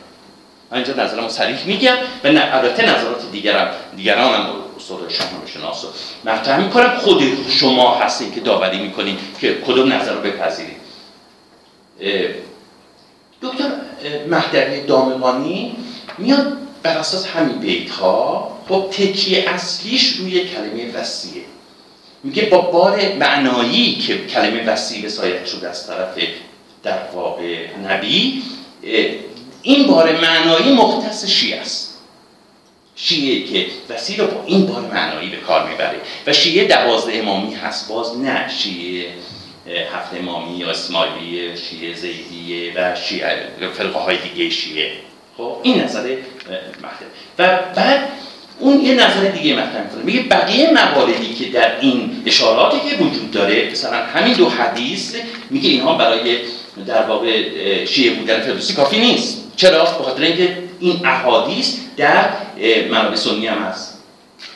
[0.71, 5.12] من اینجا نظرم رو صریح میگم و البته نظرات دیگرم دیگران هم استاد
[5.47, 5.91] شناس رو
[6.33, 10.77] مطرح می‌کنم خود شما هستین که داوری می‌کنین که کدوم نظر رو بپذیرید.
[13.42, 13.70] دکتر
[14.29, 15.77] مهدوی دامغانی
[16.18, 21.44] میاد بر اساس همین بیت ها خب تکیه اصلیش روی کلمه وسیعه.
[22.24, 26.18] میگه با بار معنایی که کلمه وسیع وسایت شده از طرف
[26.83, 28.42] در واقع نبی
[29.62, 31.94] این بار معنایی مختص شیعه است.
[32.96, 36.01] شیعه که وسیع رو با این بار معنایی به کار می‌بره.
[36.27, 37.88] و شیعه دوازده امامی هست.
[37.88, 39.12] باز نه شیعه
[39.94, 44.92] هفت امامی یا اسماعیلیه شیعه زیدیه و شیعه فرقه های دیگه شیعه.
[45.37, 48.09] خب این نظر مهدوی و بعد
[48.59, 50.02] اون یه نظر دیگه مطرح می‌کنه.
[50.02, 55.16] میگه بقیه مواردی که در این اشاراتی که وجود داره مثلا همین دو حدیث
[55.50, 56.38] میگه اینها برای
[56.87, 59.44] در واقع شیعه بودن فردوسی کافی نیست.
[59.57, 62.28] چرا؟ به خاطر اینکه این احادیث در
[62.90, 63.98] منابع سنی هم هست.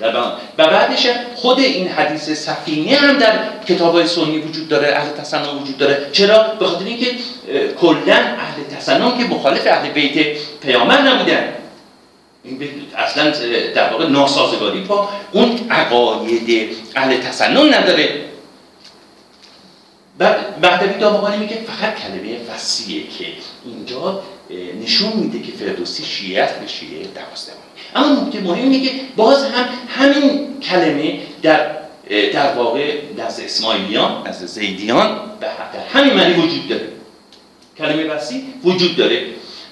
[0.01, 0.13] و
[0.57, 1.07] بعدش
[1.43, 6.09] خود این حدیث سفینه هم در کتاب های سنی وجود داره اهل تسنن وجود داره.
[6.13, 7.07] چرا؟ به خاطر اینکه
[7.81, 11.53] کلا اهل تسنن که مخالف اهل بیت پیامبر نبودن.
[12.45, 12.59] این
[12.97, 13.31] اصلا
[13.75, 18.25] در واقع ناسازگاری با اون عقاید اهل تسنن نداره.
[20.19, 23.27] بعد مهدوی دامغانی میگه فقط کلمه وسیعه که
[23.65, 24.23] اینجا
[24.83, 27.62] نشون میده که فردوسی شیعه به شیعه دوازده
[27.95, 31.83] اما نکته مهم که باز هم همین کلمه در
[32.33, 36.89] در واقع نزد اسماعیلیان نزد زیدیان به در همین معنی وجود داره.
[37.79, 39.23] کلمه وسیع وجود داره.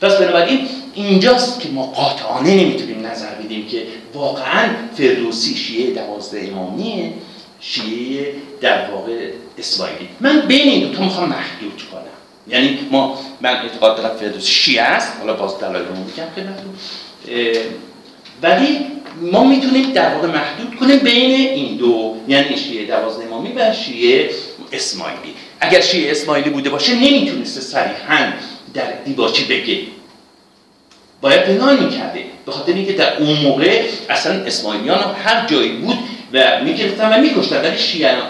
[0.01, 3.83] پس بنابراین اینجاست که ما قاطعانه نمی‌تونیم نظر بدیم که
[4.15, 7.13] واقعا فردوسی شیعه دوازده امامیه
[7.61, 10.09] شیعه در واقع اسماعیلی.
[10.21, 12.01] من بین این دو تا می‌خوام محدود کنم.
[12.49, 15.13] یعنی ما من اعتقاد دارم فردوسی شیعه است.
[15.21, 16.75] حالا باز دلایلمو میگم خدمتتون.
[18.43, 18.79] ولی
[19.33, 24.31] ما می‌تونیم در واقع محدود کنیم بین این دو یعنی شیعه دوازده امامی و شیعه
[24.73, 25.35] اسماعیلی.
[25.61, 28.33] اگر شیعه اسماعیلی بوده باشه نمی‌تونسته صریحا
[28.75, 29.79] در دیباچی بگه.
[31.21, 32.25] باید پنهان می‌کرده.
[32.47, 35.99] به خاطر اینکه در اون موقع اصلا اسماعیلیان هر جایی بود
[36.33, 37.61] و می‌گرفتن و میکشتن.
[37.61, 37.79] ولی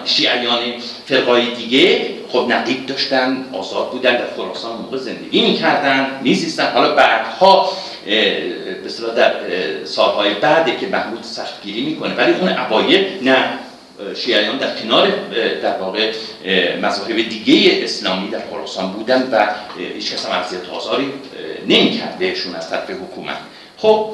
[0.04, 6.72] شیعیان- فرقای دیگه خب نقیب داشتن آزاد بودن در خراسان موقع زندگی می‌کردن میزیستن.
[6.72, 7.72] حالا بعدها
[8.04, 9.32] به در
[9.84, 12.14] سالهای بعده که محمود سختگیری می‌کنه.
[12.14, 13.58] ولی اون اوایل نه
[14.16, 15.08] شیعیان در کنار
[15.62, 16.12] در واقع
[16.44, 19.46] اه، مذاهب دیگه اسلامی در خراسان بودن و
[19.94, 21.12] هیچ کس هم اذیت آزاری
[21.68, 22.22] نمی‌کرد
[22.56, 23.36] از طرف حکومت.
[23.76, 24.10] خب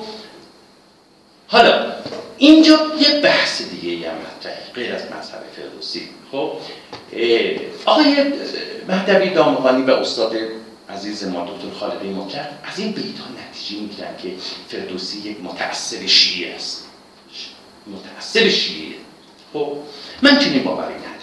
[1.46, 1.92] حالا
[2.38, 6.08] اینجا یه بحث دیگه هم مطرحه غیر از مذهب فردوسی.
[6.32, 6.52] خب
[7.84, 8.16] آقای
[8.88, 10.32] مهدوی دامغانی و استاد
[10.90, 14.32] عزیز ما دکتر خالقی مکر از این بیت ها نتیجه می‌گیرن که
[14.68, 16.86] فردوسی یک متأثر شیعه است.
[17.86, 18.96] متأثر شیعه.
[19.52, 19.72] خب
[20.22, 21.16] من چنین باوری ندارم.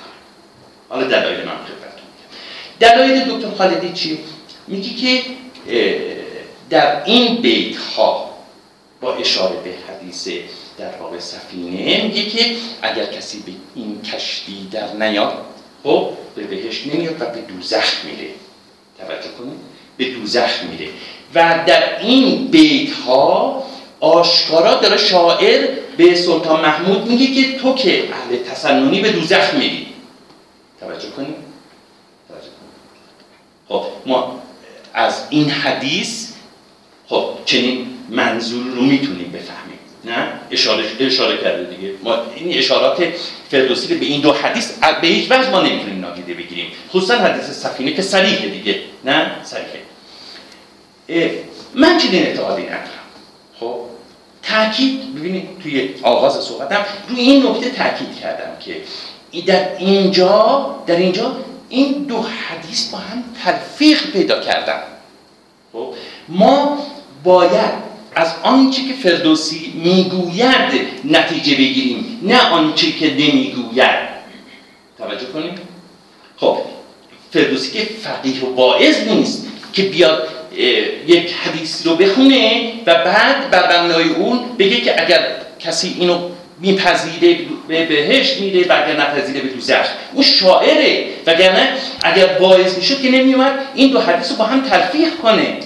[0.90, 2.04] حالا دلایل من خدمتتون
[2.80, 4.20] دلایل دکتر خالدی چی؟
[4.68, 5.24] میگی که
[6.70, 8.38] در این بیت ها
[9.02, 10.28] با اشاره به حدیث
[10.78, 15.46] در واقع سفینه میگه که اگر کسی به این کشتی در نیاد
[15.84, 18.30] خب به بهش نمیاد و به دوزخ میره.
[19.08, 19.60] توجه کنید
[19.98, 20.88] به دوزخ میره.
[21.36, 23.64] و در این بیت ها
[24.00, 29.88] آشکارا داره شاعر به سلطان محمود میگه که تو که اهل تسننی به دوزخ میری.
[30.80, 31.36] توجه کنید.
[32.28, 32.74] توجه کنید.
[33.68, 34.42] خب ما
[34.94, 36.34] از این حدیث
[37.08, 39.80] خب چنین منظور رو می‌تونیم بفهمیم.
[40.06, 41.94] نه؟ اشاره اشاره کرده دیگه.
[42.04, 43.04] ما این اشارات
[43.52, 46.68] فردوسی به این دو حدیث به هیچ وجه ما نمی‌تونیم نادیده بگیریم.
[46.90, 48.80] خصوصا حدیث سفینه که صریحه دیگه.
[49.06, 49.84] نه؟ صریحه.
[51.76, 52.90] من چنین اعتقادی ندارم.
[53.60, 53.76] خب؟
[54.44, 58.82] تاکید ببینید توی آغاز صحبتم روی این نکته تاکید کردم که
[59.46, 61.36] در اینجا در اینجا
[61.70, 64.80] این دو حدیث با هم تلفیق پیدا کردن.
[65.74, 65.94] خب؟
[66.30, 66.78] ما
[67.24, 74.14] باید از آنچه که فردوسی می‌گوید نتیجه بگیریم نه آنچه که نمی‌گوید.
[74.98, 75.56] توجه کنیم؟
[76.38, 76.58] خب
[77.34, 80.28] فردوسی که فقیه و واعظ نیست که بیاد
[81.08, 85.28] یک حدیث رو بخونه و بعد بر مبنای اون بگه که اگر
[85.60, 89.88] کسی اینو میپذیره به بهشت میره و اگر نپذیره به دوزخ.
[90.14, 91.74] اون شاعره وگرنه
[92.04, 95.58] اگر واعظ می‌شد که نمیومد این دو حدیث رو با هم تلفیق کنه.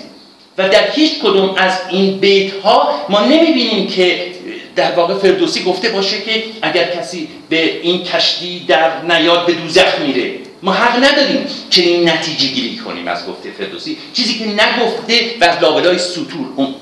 [0.58, 4.32] و در هیچ کدوم از این بیت ها ما نمی‌بینیم که
[4.76, 10.00] در واقع فردوسی گفته باشه که اگر کسی به این کشتی در نیاد به دوزخ
[10.00, 10.34] میره.
[10.64, 13.98] ما حق نداریم چنین نتیجه گیری کنیم از گفته فردوسی.
[14.14, 16.76] چیزی که نگفته و از لابلای سطور اون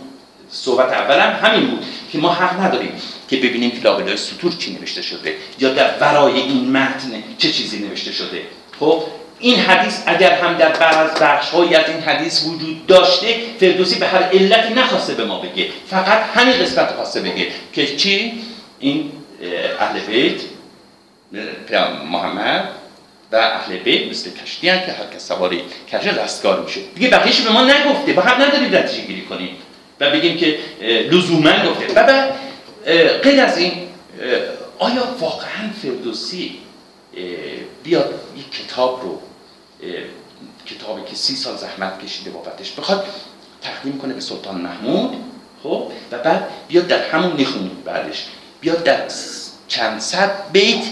[0.49, 2.91] صحبت اولم همین بود که ما حق نداریم
[3.29, 7.79] که ببینیم که لابلای سطور چی نوشته شده یا در ورای این متن چه چیزی
[7.79, 8.41] نوشته شده.
[8.79, 9.03] خب
[9.39, 14.07] این حدیث اگر هم در بعض بخش های از این حدیث وجود داشته فردوسی به
[14.07, 15.69] هر علتی نخواسته به ما بگه.
[15.89, 18.33] فقط همین قسمت خواسته بگه که چی؟
[18.79, 19.11] این
[19.79, 20.41] اه، اهل بیت
[22.11, 22.69] محمد
[23.31, 25.61] و اهل بیت مثل کشتی هن که هر کس سواری
[25.93, 26.79] کشتی رستگار میشه.
[26.95, 28.13] دیگه بقیهش به ما نگفته.
[28.13, 29.49] با حق نداریم نتیجه گیری کنیم
[29.99, 30.57] و بگیم که
[31.11, 31.93] لزوما گفته.
[31.95, 32.27] و
[33.23, 33.73] غیر از این
[34.79, 36.57] آیا واقعا فردوسی
[37.83, 39.19] بیاد یک کتاب رو
[40.65, 43.05] کتابی که سی سال زحمت کشیده بابتش بخواد
[43.61, 45.15] تقدیم کنه به سلطان محمود
[45.63, 48.25] خب؟ و بعد بیاد در همون نخونه بعدش
[48.61, 49.07] بیاد در
[49.67, 50.83] چند صد بیت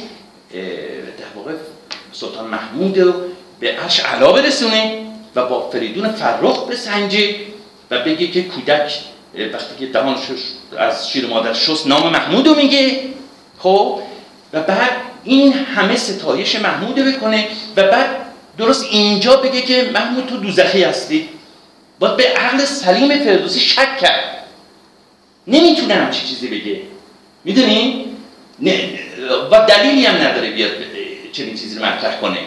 [1.17, 1.51] در واقع
[2.13, 3.13] سلطان محمود رو
[3.59, 5.05] به عرش علا برسونه
[5.36, 7.36] و با فریدون فرخ بسنجه
[7.91, 8.99] و بگه که کودک
[9.53, 10.17] وقتی که دهان
[10.77, 12.99] از شیر مادر شست نام محمود رو میگه
[13.59, 13.99] خب؟
[14.53, 18.09] و بعد این همه ستایش محمود بکنه و بعد
[18.57, 21.29] درست اینجا بگه که محمود تو دوزخی هستی.
[21.99, 24.47] باید به عقل سلیم فردوسی شک کرد.
[25.47, 26.81] نمی‌تونه همچی چیزی بگه.
[27.43, 28.05] می‌دونی؟
[29.51, 30.71] و دلیلی هم نداره بیاد
[31.31, 32.38] چنین چیزی رو مطرح کنه.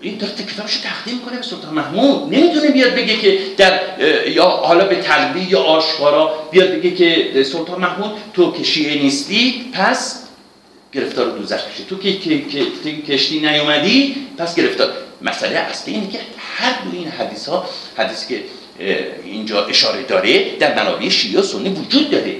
[0.00, 2.34] این داره کتابش تقدیم کنه به سلطان محمود.
[2.34, 3.80] نمی‌تونه بیاد بگه که در
[4.28, 9.70] یا حالا به تلوی یا آشکارا بیاد بگه که سلطان محمود تو که شیعه نیستی.
[9.72, 10.22] پس
[10.92, 11.84] گرفتار دوزخ میشه.
[11.88, 12.42] تو که که
[12.84, 14.92] که کشتی نیومدی پس گرفتار.
[15.22, 18.44] مسئله اصلی اینه که هر دو این حدیث ها حدیثی که
[19.24, 22.36] اینجا اشاره داره در منابع شیعه و سنی وجود داره.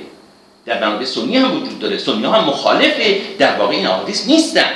[0.66, 1.98] در منابع سنی هم وجود داره.
[1.98, 2.94] سنی هم مخالف
[3.38, 4.70] در واقع این احادیث نیستن.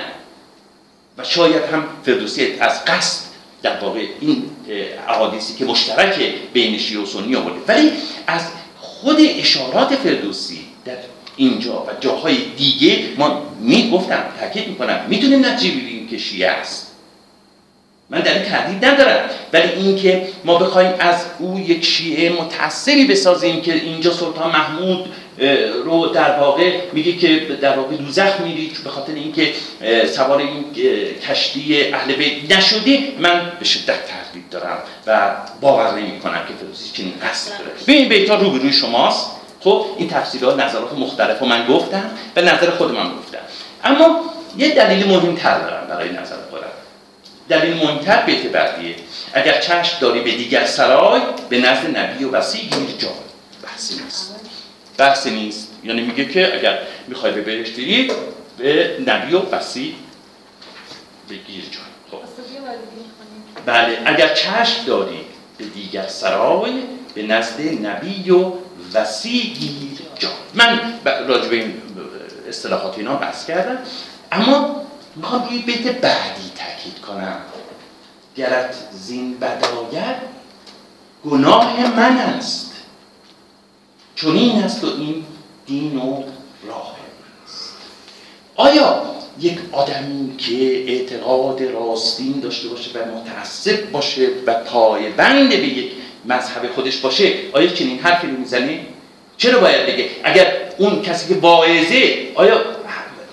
[1.18, 3.24] و شاید هم فردوسی از قصد
[3.62, 4.50] در واقع این
[5.09, 7.61] احادیثی که مشترک بین شیعه و سنی آورده.
[7.68, 7.92] ولی
[8.26, 8.42] از
[8.78, 10.96] خود اشارات فردوسی در
[11.40, 15.00] اینجا و جاهای دیگه ما می گفتم تاکید می‌کنم.
[15.09, 16.87] می‌تونیم نتیجه بگیریم که شیعه است.
[18.11, 19.31] من در این تردید ندارم.
[19.53, 25.12] ولی اینکه ما بخوایم از او یک شیعه متأثری بسازیم که اینجا سلطان محمود
[25.85, 29.53] رو در واقع میگه که در واقع دوزخ میری به خاطر اینکه
[30.07, 30.64] سوار این
[31.29, 36.90] کشتی اهل بیت نشدی من به شدت تردید دارم و باور نمی کنم که فردوسی
[36.92, 37.70] چنین قصد داره.
[37.87, 39.39] به این بیت ها روبروی شماست.
[39.61, 43.38] خب این تفسیرها نظرات مختلف رو من گفتم و نظر خود من گفتم.
[43.85, 44.20] اما
[44.57, 46.66] یه دلیل مهمتر دارم برای نظر خودم.
[47.49, 48.94] دلیل مهمتر بیت بعدیه
[49.33, 53.11] اگر چشم داری به دیگر سرای به نزد نبی و وسیع گیر جای
[53.62, 54.35] بحثی نیست.
[54.99, 55.68] بحثی نیست.
[55.85, 58.11] یعنی میگه که اگر می‌خوای به بهش دیری
[58.59, 59.94] به نبی و وسیع
[61.31, 62.18] بگیر جای خب.
[63.66, 65.20] بله اگر چشم داری
[65.59, 66.73] به دیگر سرای
[67.14, 68.53] به نزد نبی و
[68.94, 70.81] وسیع گیر جای من
[71.29, 71.83] راجع به این
[72.48, 73.79] اصطلاحات اینا بحث کردم.
[74.33, 74.83] اما
[75.16, 77.40] می‌خوام روی بیت بعدی تاکید کنم.
[78.37, 80.16] گرت زین بداید
[81.24, 82.72] گناه من است.
[84.14, 85.24] چون این است و این
[85.66, 86.22] دین و
[86.66, 86.96] راه
[87.44, 87.74] است.
[88.57, 89.03] آیا
[89.38, 95.92] یک آدمی که اعتقاد راستین داشته باشه و متعصب باشه و پایبند به یک
[96.24, 98.80] مذهب خودش باشه آیا چنین حرفی رو می‌زنه؟
[99.37, 102.61] چرا باید بگه؟ اگر اون کسی که واعظه آیا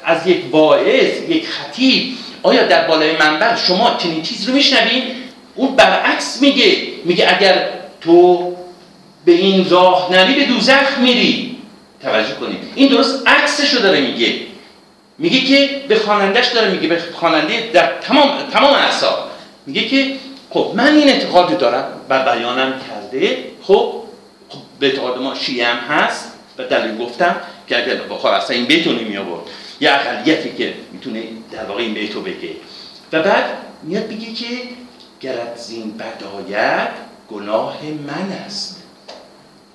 [0.03, 5.03] از یک واعظ یک خطیب آیا در بالای منبر شما چنین چیز رو میشنوین؟
[5.55, 7.69] اون برعکس میگه میگه اگر
[8.01, 8.55] تو
[9.25, 11.57] به این راه نری به دوزخ میری.
[12.03, 12.59] توجه کنید.
[12.75, 14.33] این درست عکسش رو داره میگه.
[15.17, 19.19] میگه که به خوانندهش داره میگه به خواننده در تمام تمام اعصاب.
[19.65, 20.15] میگه که
[20.49, 21.96] خب من این اعتقاد دارم.
[22.09, 23.93] و بیانم کرده خب,
[24.49, 27.35] خب به اعتقاد ما شیعه هست و دلیل گفتم
[27.67, 29.43] که اگر بخواه اصلا این بیتو نمی آورد
[29.79, 32.49] یه اقلیتی که می‌تونه در واقع این بیتو بگه.
[33.13, 33.45] و بعد
[33.83, 34.45] میاد بگه که
[35.21, 36.89] گرد زین بداید
[37.31, 38.83] گناه من است.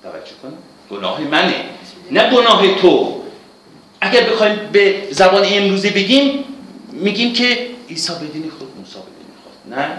[0.03, 0.53] توجه کن
[0.91, 1.65] گناه منه.
[2.11, 3.23] نه گناه تو.
[4.01, 6.43] اگر بخوایم به زبان امروزی بگیم
[6.91, 9.73] میگیم که عیسی بدین خود موسی بدین خود.
[9.73, 9.97] نه؟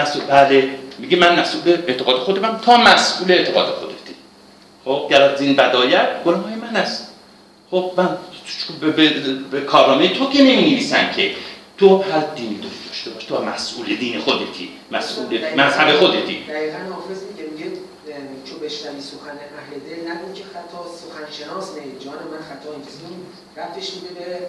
[0.00, 0.68] مسئول بله.
[0.98, 2.58] میگه من مسئول اعتقاد خودم.
[2.64, 4.14] تا مسئول اعتقاد خودتی
[4.84, 7.14] خب گرد زین بداید گناه من است.
[7.70, 8.18] خب من
[8.80, 9.10] به, به,
[9.50, 11.34] به کارنامه تو که نمی نویسن که.
[11.78, 13.24] تو هر دینی داری داشته باش.
[13.24, 14.70] تو مسئول دین خودتی.
[14.92, 16.44] مسئول مذهب خودتی.
[16.48, 17.50] دقیقا حافظ میگه.
[17.50, 17.78] میگه
[18.44, 22.04] چو بشنوی سخن اهل دل نگو که خطا سخن شناس نه.
[22.04, 22.82] جان من خطا این
[23.56, 24.48] رفتش میده به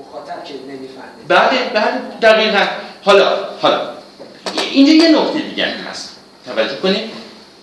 [0.00, 1.22] مخاطب که نمی‌فهمه.
[1.28, 2.18] بله بله.
[2.22, 2.66] دقیقا.
[3.04, 3.95] حالا حالا.
[4.60, 6.16] اینجا یه نکته دیگه هست.
[6.46, 7.10] توجه کنید.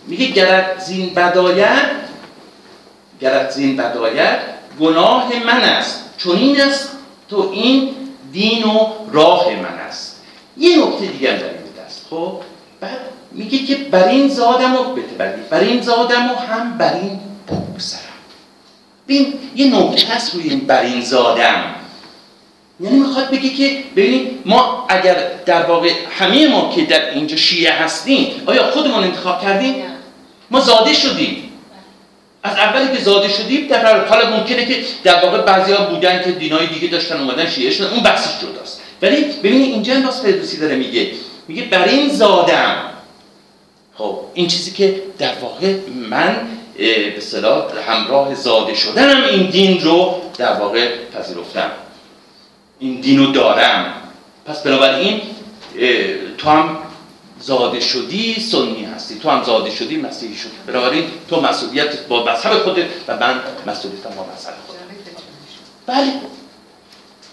[0.07, 2.03] میگه گرد زین بداید
[3.21, 4.39] گرد زین بداید
[4.79, 6.03] گناه من است.
[6.17, 6.91] چون این است
[7.29, 7.95] تو این
[8.31, 10.21] دین و راه من است.
[10.57, 12.05] یه نکته دیگه در این است.
[12.09, 12.39] خب
[12.79, 12.97] بعد
[13.31, 14.83] میگه که بر این زادم و
[15.49, 17.99] بر این زادم و هم بر این بگذرم
[19.07, 21.75] ببین یه نکته هست روی این بر این زادم.
[22.79, 27.73] یعنی می‌خواد بگه که ببینید ما اگر در واقع همه ما که در اینجا شیعه
[27.73, 29.75] هستیم آیا خودمون انتخاب کردیم؟
[30.51, 31.49] ما زاده شدیم.
[32.43, 36.67] از اولی که زاده شدیم در حال ممکنه که در واقع بعضیا بودن که دینای
[36.67, 38.81] دیگه داشتن اومدن شیعه شدن اون بحثش جداست.
[39.01, 41.11] ولی ببینید اینجا باز فردوسی داره میگه.
[41.47, 42.75] میگه بر این زادم.
[43.97, 45.75] خب این چیزی که در واقع
[46.09, 46.47] من
[47.15, 51.71] به صلاح همراه زاده شدنم این دین رو در واقع پذیرفتم.
[52.83, 53.93] این دین رو دارم.
[54.45, 55.21] پس بنابراین
[56.37, 56.77] تو هم
[57.39, 59.19] زاده شدی سنی هستی.
[59.19, 60.51] تو هم زاده شدی مسیحی شدی.
[60.67, 64.79] بنابراین تو مسئولیت با مذهب خودت و من مسئولیتم با مذهب خودم
[65.87, 66.13] بله.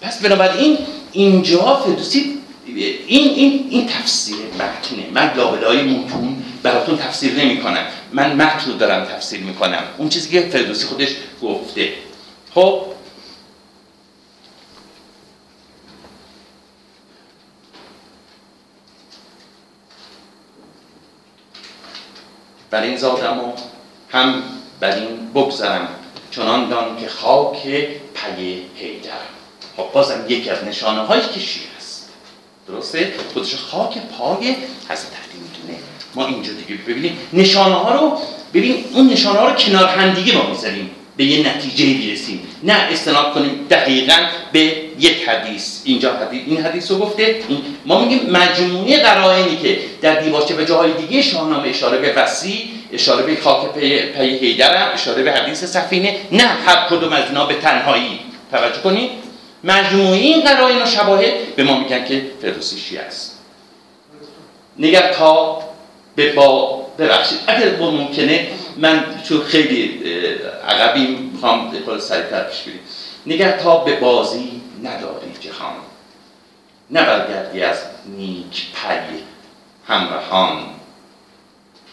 [0.00, 0.78] پس بنابراین
[1.12, 5.06] اینجا فردوسی این این این تفسیر متنه.
[5.14, 10.08] من لابلای متون براتون تفسیر نمی کنم من متن رو دارم تفسیر می کنم اون
[10.08, 11.08] چیزی که فردوسی خودش
[11.42, 11.92] گفته.
[12.54, 12.89] خب؟
[22.70, 23.52] بر این زادم و
[24.10, 24.42] هم
[24.80, 25.88] بر این بگذرم
[26.30, 27.62] چنان دان که خاک
[28.14, 29.16] پی هیدرم
[29.76, 32.08] خب بازم یکی از نشانه هایی که شیر است.
[32.68, 34.56] درسته؟ خودش خاک پای
[34.88, 35.78] حضرت علی می‌دونه.
[36.14, 38.18] ما اینجا دیگه ببینیم نشانه ها رو
[38.54, 40.90] ببین اون نشانه ها رو کنار هم دیگه ما می‌ذاریم.
[41.20, 44.16] به یه نتیجه برسیم نه استناد کنیم دقیقا
[44.52, 45.80] به یک حدیث.
[45.84, 47.40] اینجا حدیث این حدیث رو گفته
[47.86, 53.22] ما میگیم مجموعه قرائنی که در دیباچه به جاهای دیگه شاهنامه اشاره به وسیع اشاره
[53.22, 57.54] به خاک پی, پی هیدرم اشاره به حدیث سفینه نه هر کدوم از اینا به
[57.54, 58.20] تنهایی.
[58.50, 59.10] توجه کنید
[59.64, 63.38] مجموعه این قرائن و شواهد به ما میگن که فردوسی شیعه است.
[64.78, 65.58] نگر تا
[66.16, 67.38] به با ببخشید.
[67.46, 68.46] اگر با ممکنه
[68.80, 70.00] من تو خیلی
[70.68, 72.80] عقبی می‌خوام خود سریعتر پیش بریم
[73.26, 75.74] نگه تا به بازی نداری جهان.
[76.90, 77.76] نبرگردی از
[78.16, 79.22] نیک پی
[79.86, 80.58] همراهان.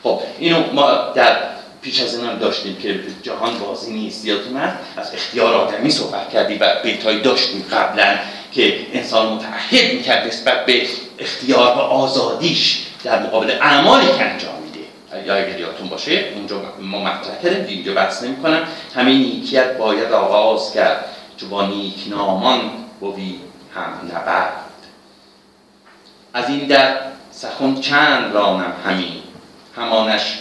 [0.04, 1.38] خب اینو ما در
[1.82, 4.26] پیش از این داشتیم که جهان بازی نیست.
[4.26, 8.18] یادتون هست؟ از اختیار آدمی صحبت کردیم و بیتایی داشتیم قبلا
[8.52, 10.88] که انسان متعهد می‌کرد نسبت به
[11.20, 14.57] اختیار و آزادیش در مقابل اعمالی که انجام
[15.26, 16.26] یا اگر یادتون باشه.
[16.36, 18.62] اونجا ما مطرح کردیم اینجا بحث نمی کنم
[18.96, 21.06] همین نیکیت باید آغاز کرد.
[21.38, 22.62] چو با نیک نامان
[23.00, 23.36] بوی
[23.76, 24.64] هم نبرد.
[26.34, 26.98] از این در
[27.32, 29.14] سخن چند رانم همین.
[29.76, 30.38] همانش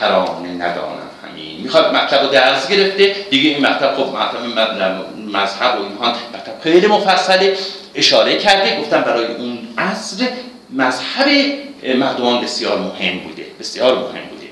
[0.00, 1.60] کرانه ندانم همین.
[1.60, 3.14] می‌خواد مطلب رو درس گرفته.
[3.30, 4.40] دیگه این مطلب خب مطلب
[5.32, 7.56] مذهب و اینها مطلب خیلی مفصله.
[7.94, 8.80] اشاره کرده.
[8.80, 10.26] گفتم برای اون عصر
[10.70, 11.28] مذهب
[11.96, 13.39] مردمان بسیار مهم بوده.
[13.60, 14.46] بسیار مهم بوده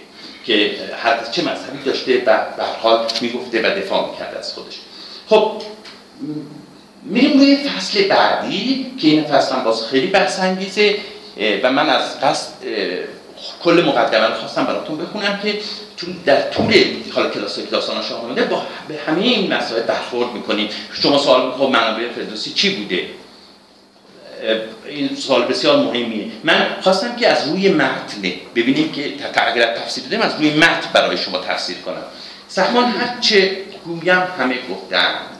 [0.44, 0.70] که
[1.02, 4.74] هر چه مذهبی داشته و به حال می‌گفته و دفاع می‌کرده از خودش.
[5.28, 5.62] خب
[7.04, 10.40] میریم روی فصل بعدی که این فصل هم باز خیلی بحث
[11.62, 12.52] و من از قصد
[13.62, 15.58] کل مقدمه رو خواستم براتون بخونم که
[15.96, 18.62] چون در طول حالا کلاس داستان شاهنامه با
[19.06, 20.68] همه این مسائل برخورد می‌کنیم.
[20.92, 23.06] شما سوال خب منابع فردوسی چی بوده؟
[24.86, 26.26] این سوال بسیار مهمیه.
[26.44, 28.22] من خواستم که از روی متن
[28.54, 29.14] ببینیم که
[29.46, 32.04] اگر تفسیر دادیم از روی متن برای شما تفسیر کنم.
[32.48, 35.38] سهمان هر چه گویم همه گفتند.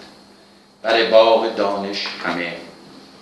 [0.83, 2.53] بر باغ دانش همه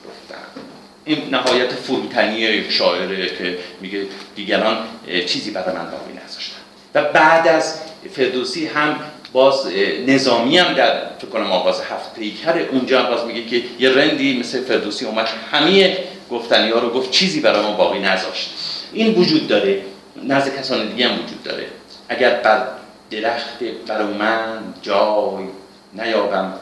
[0.07, 0.65] گفتند.
[1.05, 4.07] این نهایت فروتنی یک شاعره که میگه
[4.37, 4.77] دیگران
[5.27, 6.57] چیزی برای من باقی نذاشتن.
[6.95, 7.79] و بعد از
[8.13, 9.01] فردوسی هم
[9.33, 9.67] باز
[10.07, 14.39] نظامی هم در فکر کنم آغاز هفت پیکر اونجا هم باز میگه که یه رندی
[14.39, 15.99] مثل فردوسی اومد همه
[16.31, 18.51] گفتنی ها رو گفت چیزی برای ما باقی نذاشت.
[18.93, 19.83] این وجود داره.
[20.25, 21.67] نزد کسان دیگه هم وجود داره.
[22.09, 22.67] اگر بر
[23.11, 25.45] درخت برومند جای
[25.93, 26.55] نیابم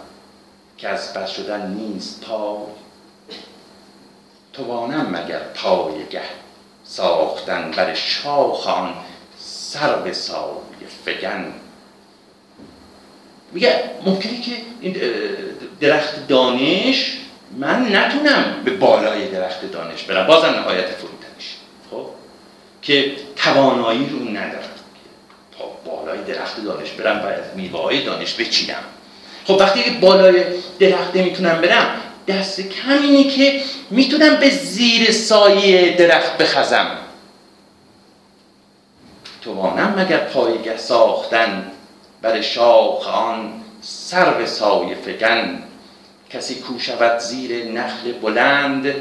[0.78, 2.58] که از بر شدن نیست تا
[4.52, 6.22] توانم مگر پایگه
[6.84, 8.94] ساختن بر شاخ آن
[9.38, 11.52] سر به سایه فگن؟
[13.54, 14.50] میگه ممکنه که
[14.80, 14.96] این
[15.80, 17.18] درخت دانش
[17.58, 20.26] من نتونم به بالای درخت دانش برم.
[20.26, 21.56] بازم نهایت فروتنش.
[21.90, 22.06] خب؟
[22.82, 24.74] که توانایی رو ندارم
[25.58, 28.82] تا بالای درخت دانش برم و از میوه های دانش بچینم.
[29.44, 30.44] خب وقتی که بالای
[30.78, 31.86] درخت نمی‌تونم برم
[32.28, 36.90] دست کم اینه که می‌تونم به زیر سایه درخت بخزم.
[39.42, 41.70] توانم مگر پایگه ساختن
[42.24, 45.62] بر شاخ آن سر به سایه فگن
[46.30, 48.94] کسی کو شود زیر نخل بلند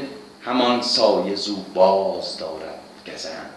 [0.44, 3.50] همان سایه زو باز دارد گزند.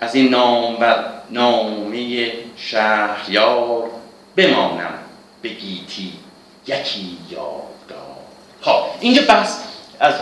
[0.00, 0.94] از این نام و
[1.30, 3.90] نامه شهریار
[4.36, 4.98] بمانم
[5.42, 6.12] به گیتی
[6.66, 8.16] یکی یادگار.
[8.60, 9.58] خب اینجا بحث
[10.00, 10.14] از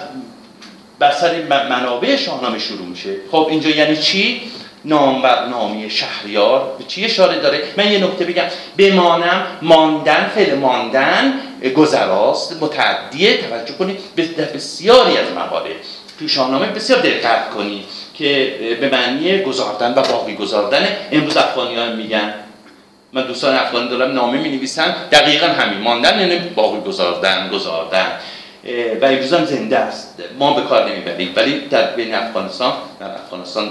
[0.99, 3.17] بر سر منابع شاهنامه شروع میشه.
[3.31, 4.53] خب اینجا یعنی چی؟
[4.85, 6.77] نام و شهریار.
[6.79, 8.45] به چی اشاره داره؟ من یه نکته بگم.
[8.77, 11.35] بمانم ماندن فعل ماندن
[11.77, 12.63] گذراست.
[12.63, 13.37] متعدیه.
[13.37, 14.01] توجه کنید.
[14.17, 15.27] به- بسیاری از
[16.21, 21.87] تو شاهنامه بسیار دقت کنید که به معنی گذاردن و باقی گذاردن امروز افغانی ها
[21.87, 22.35] میگن.
[23.13, 25.79] من دوستان افغانی دارم نامه می نویسن دقیقا همین.
[25.79, 28.07] ماندن یعنی باقی گذاردن گذاردن.
[29.01, 30.23] و امروز هم زنده است.
[30.39, 31.33] ما به کار نمی‌بریم.
[31.37, 33.71] ولی در بین افغانستان در افغانستان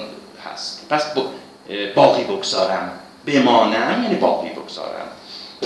[0.59, 1.03] هست پس
[1.95, 2.91] باقی بگذارم
[3.25, 5.07] بمانم یعنی باقی بگذارم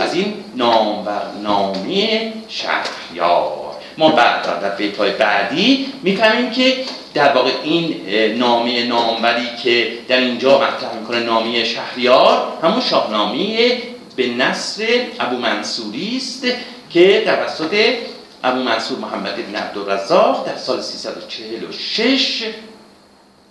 [0.02, 1.12] از این نام و
[1.44, 6.78] نامی شهریار ما بعد در بیتهای بعدی می‌فهمیم که
[7.14, 13.78] در واقع این اه، نامه ناموری که در اینجا مطرح می‌کنه نامی شهریار همون شاهنامه
[14.16, 14.84] به نصر
[15.20, 16.46] ابو منصوری است
[16.90, 17.96] که توسط
[18.44, 22.44] ابو منصور محمد بن عبدالرزاق در سال 346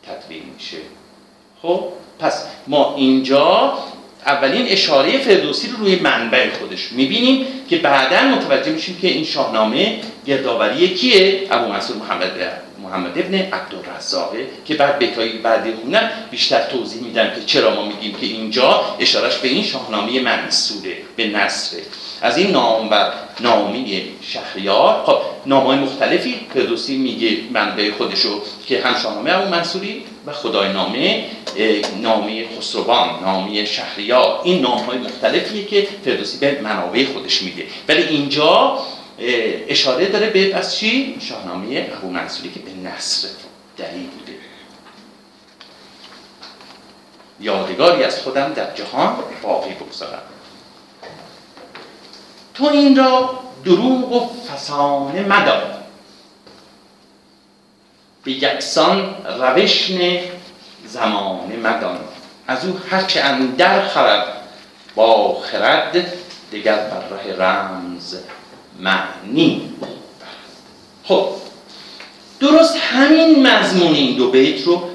[0.07, 0.79] تدوین میشه
[1.63, 1.85] خب
[2.19, 3.73] پس ما اینجا
[4.27, 10.01] اولین اشاره فردوسی رو روی منبع خودش می‌بینیم که بعدا متوجه میشیم که این شاهنامه
[10.27, 17.03] گردآوری کیه؟ ابو منصور محمد محمد ابن عبدالرزاقه که بعد بیتایی بعدی خونم بیشتر توضیح
[17.03, 21.83] میدم که چرا ما میگیم که اینجا اشارش به این شاهنامه منصوره به نصره.
[22.23, 23.11] از این نام و
[23.43, 25.05] نامی شهریار.
[25.07, 31.25] خب نامهای مختلفی فردوسی میگه منبع خودشو که هم شاهنامه ابو منصوری و خدای نامه
[32.03, 34.41] نامی خسروان نامی شهریار.
[34.45, 38.79] این نام های مختلفیه که فردوسی به منابع خودش میده ولی اینجا
[39.69, 43.29] اشاره داره به پس چی؟ شاهنامه ابو منصوری که به نصر
[43.77, 44.33] دلیل بوده.
[47.41, 50.23] یادگاری از خودم در جهان باقی بگذارم.
[52.55, 55.83] تو این را دروغ و فسانه مدار.
[58.25, 60.21] به یکسان روشن
[60.87, 61.99] زمانه مدان
[62.47, 64.27] از او هرچه اندر خرد
[64.95, 66.07] با خرد
[66.53, 68.17] دگر بر راه رمز
[68.81, 69.73] معنی
[71.05, 71.29] خب
[72.41, 74.91] درست همین مضمون این دو بیت رو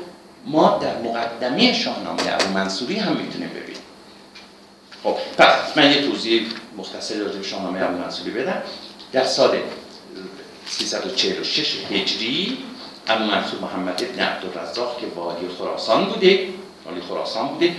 [0.45, 3.81] ما در مقدمه شاهنامه ابو منصوری هم می‌تونیم ببینیم.
[5.03, 6.47] خب پس من یه توضیح
[6.77, 8.61] مختصر راجع شاهنامه ابو منصوری بدم.
[9.11, 9.57] در سال
[10.67, 12.57] 346 هجری
[13.07, 16.47] ابو منصور محمد ابن عبدالرزاق که والی خراسان بوده
[16.85, 17.75] والی خراسان بوده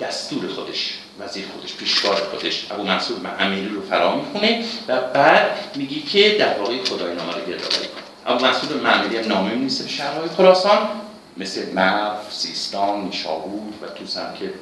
[0.00, 6.02] دستور خودش وزیر خودش پیشکار خودش ابو منصور امیری رو فرا می‌خونه و بعد میگی
[6.02, 8.02] که در واقع خدای نامه رو گردآوری کنه.
[8.26, 10.88] ابو منصور معمولی هم نامه می‌نویسه به شهرهای خراسان
[11.36, 14.52] مثل مرو، سیستان، نیشابور و توس که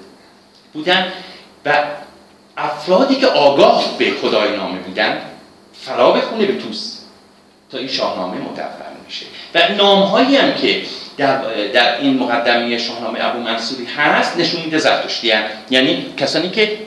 [0.72, 1.12] بودن.
[1.64, 1.84] و
[2.56, 5.20] افرادی که آگاه به خدای نامه بودن
[5.72, 6.96] فرا بخونه به توس.
[7.70, 8.64] تا این شاهنامه مدون
[9.06, 9.26] میشه.
[9.54, 10.82] و نامهایی هم که
[11.16, 15.32] در, در این مقدمه شاهنامه ابو منصوری هست نشون میده زرتشتی
[15.70, 16.78] یعنی کسانی که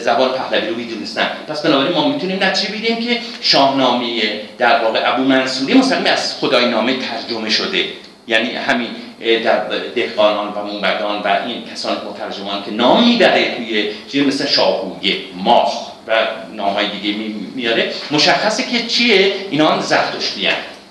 [0.00, 1.30] زبان پهلوی رو می‌دونستن.
[1.48, 4.22] پس بنابراین ما می‌تونیم نتیجه بگیریم که شاهنامه
[4.58, 7.84] در واقع ابو منصوری مستقیم از خدای نامه ترجمه شده.
[8.26, 8.88] یعنی همین
[9.20, 15.16] در دهقانان و موبدان و این کسان مترجمان که نام می‌بره توی چیزی مثل شاهویه
[15.34, 17.18] ماخ و نام های دیگه
[17.54, 17.92] میاره.
[18.10, 20.48] مشخصه که چیه؟ اینا زرتشتی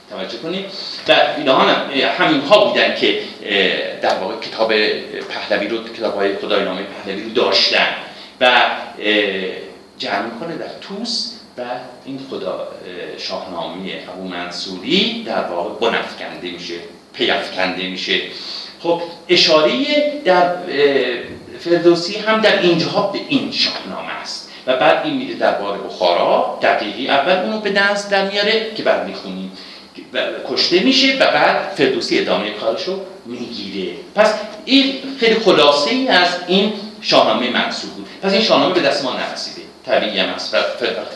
[0.10, 0.66] توجه کنید.
[1.08, 1.60] و اینها
[2.18, 3.20] همین ها بودن که
[4.02, 4.74] در واقع کتاب
[5.20, 7.88] پهلوی رو کتاب های خدای نامه پهلوی رو داشتن.
[8.42, 8.62] و
[9.98, 11.62] جمع می‌کنه در توس و
[12.06, 12.68] این خدا
[13.18, 16.76] شاهنامه ابو منصوری در واقع بنفکنده میشه.
[17.18, 18.22] پیفکنده میشه.
[18.80, 19.72] خب اشاره
[20.26, 20.56] در
[21.60, 24.52] فردوسی هم در اینجاها به این شاهنامه است.
[24.68, 29.08] و بعد این میره درباره بخارا دقیقی اول اونو به دست در میاره که بعد
[29.08, 29.52] می‌خونیم.
[30.50, 33.92] کشته میشه و بعد فردوسی ادامه کارشو می‌گیره.
[34.16, 34.34] پس
[34.66, 38.08] این خیلی خلاصه ای از این شاهنامه منصوب بود.
[38.22, 39.62] پس این شاهنامه به دست ما نرسیده.
[39.86, 40.58] طبیعی هم است و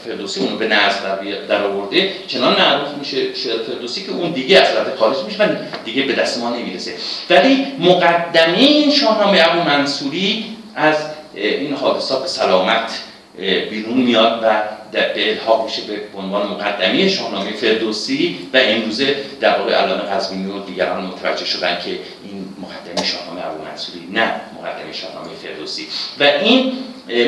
[0.06, 4.76] فردوسی اونو به نزد در آورده چنان معروف میشه شعر فردوسی که اون دیگه از
[4.76, 5.48] رد خارج میشه و
[5.86, 6.94] دیگه به دست ما نمی‌رسه.
[7.30, 10.46] ولی مقدمه این شاهنامه ابو منصوری
[10.76, 10.96] از
[11.36, 12.92] این حادثات سلامت
[13.70, 14.62] بیرون میاد و
[14.92, 20.60] به الحاق میشه به عنوان مقدمه شاهنامه فردوسی و امروزه در واقع الان قزوینی و
[20.60, 24.32] دیگران متوجه شدن که این مقدمه شاهنامه ابو منصوری نه
[24.62, 25.88] مقدمه شاهنامه فردوسی.
[26.20, 26.74] و این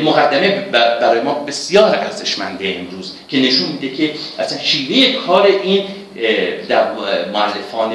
[0.03, 5.86] مقدمه برای ما بسیار ارزشمنده امروز که نشون میده که اصلا شیوه کار این
[6.70, 6.91] در
[7.34, 7.93] معلفان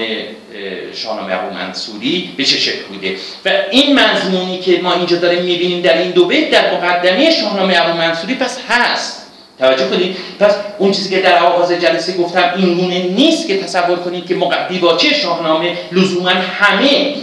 [0.94, 3.16] شاهنامه ابو منصوری به چه شکل بوده.
[3.44, 7.74] و این مضمونی که ما اینجا داریم می‌بینیم در این دو بیت در مقدمه شاهنامه
[7.76, 9.25] ابو منصوری پس هست.
[9.58, 10.16] توجه کنید.
[10.40, 14.36] پس اون چیزی که در آغاز جلسه گفتم این گونه نیست که تصور کنید که
[14.68, 17.14] دیواچه شاهنامه لزوما همه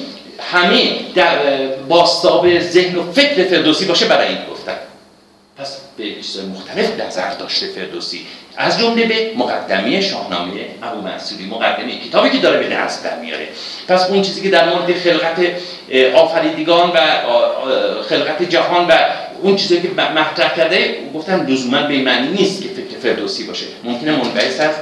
[0.52, 0.84] همه
[1.16, 1.38] در
[1.90, 4.76] باستاب ذهن و فکر فردوسی باشه برای این گفتن.
[5.58, 8.26] پس به چیز مختلف نظر داشته فردوسی.
[8.58, 10.52] از جمله به مقدمه شاهنامه
[10.84, 13.48] ابو منصوری مقدمه کتابی که داره به دست در میاره.
[13.88, 15.40] پس اون چیزی که در مورد خلقت
[16.16, 17.00] آفریدگان و
[18.10, 18.92] خلقت جهان و
[19.44, 23.66] اون چیزی که مطرح کرده گفتن لزوما به معنی نیست که فکر فردوسی باشه.
[23.84, 24.76] ممکنه منبعث از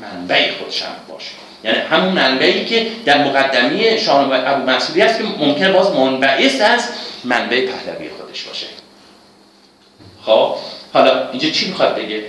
[0.00, 1.30] منبع خودش هم باشه.
[1.64, 6.88] یعنی همون منبعی که در مقدمه شاهنامه ابو منصوری هست که ممکنه باز منبعث از
[7.24, 8.66] منبع پهلوی خودش باشه.
[10.22, 10.54] خب
[10.92, 12.24] حالا اینجا چی می‌خواد بگه؟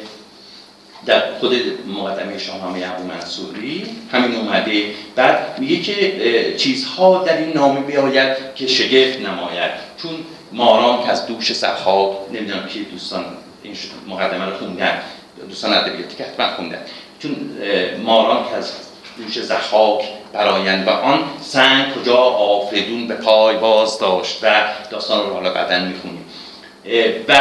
[1.06, 1.56] در خود
[1.88, 4.86] مقدمه شاهنامه ابو منصوری همین اومده
[5.16, 9.72] بعد میگه که چیزها در این نامه بیاید که شگفت نماید.
[10.02, 10.12] چون
[10.54, 13.26] ماران که از دوش سرخاک نمی‌دونم که دوستان
[13.64, 13.76] این
[14.08, 15.02] مقدمه رو خوندن.
[15.50, 16.80] دوستان ادبیاتی که حتما خوندن.
[17.20, 17.36] چون
[18.04, 18.74] ماران که از
[19.18, 25.34] دوش زخاک براین و آن سنگ کجا آفریدون به پای باز داشت و داستان رو
[25.34, 26.26] حالا بعدا می‌خونیم.
[27.28, 27.36] و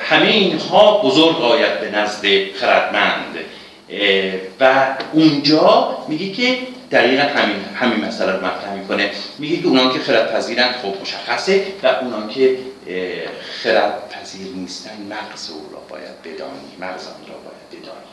[0.00, 2.24] همه اینها بزرگ آید به نزد
[2.60, 3.36] خردمند.
[4.60, 6.58] و اونجا میگه که
[6.92, 9.10] دقیقا همین همین مسئله رو مطرح می‌کنه.
[9.38, 12.58] میگه که اونان که خرد پذیرند خب مشخصه و اونان که
[13.62, 18.06] خرد پذیر نیستن مغز او را باید بدانی مغز آن را باید بدانی.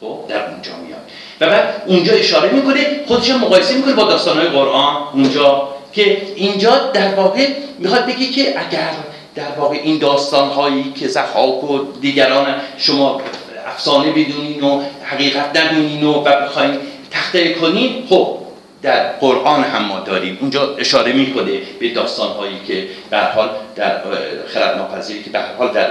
[0.00, 1.10] خب در اونجا میاد.
[1.40, 7.14] و بعد اونجا اشاره می‌کنه خودش مقایسه می‌کنه با داستانهای قرآن اونجا که اینجا در
[7.14, 7.48] واقع
[7.78, 8.90] می‌خواد بگه که اگر
[9.34, 13.20] در واقع این داستان هایی که زخاک و دیگران شما
[13.66, 16.78] افسانه بدونین و حقیقت ندونین و بخواین
[17.10, 18.38] تخته کنین خب
[18.82, 20.38] در قرآن هم ما داریم.
[20.40, 24.00] اونجا اشاره می‌کنه به داستان هایی که به حال در
[24.46, 25.90] خرد ناپذیری که به حال در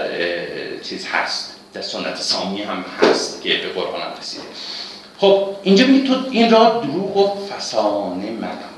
[0.84, 1.54] چیز هست.
[1.74, 4.44] در سنت سامی هم هست که به قرآن هم رسیده.
[5.18, 8.78] خب اینجا میگه تو این را دروغ و فسانه مدام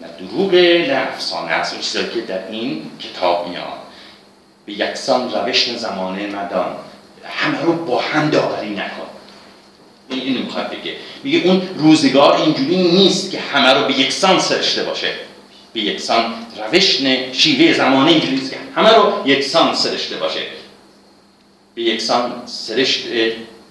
[0.00, 0.54] نه دروغ
[0.88, 1.72] نه افسانه است.
[1.72, 3.64] اون چیزایی که در این کتاب میاد.
[4.66, 6.76] به یکسان روش زمانه مدان.
[7.24, 9.06] همه رو با هم داوری نکن.
[10.10, 10.94] این اینو می‌خواد بگه.
[11.24, 15.12] میگه اون روزگار اینجوری نیست که همه رو به یکسان سرشته باشه.
[15.72, 16.34] به یکسان
[16.72, 17.00] روش
[17.32, 20.40] شیوه زمانه اینجوری نیست که همه رو یکسان سرشته باشه.
[21.74, 23.06] به یکسان سرشت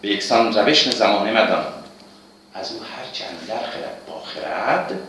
[0.01, 1.63] به یکسان روش زمانه مدان
[2.53, 4.99] از او هر چند در خرد با خرد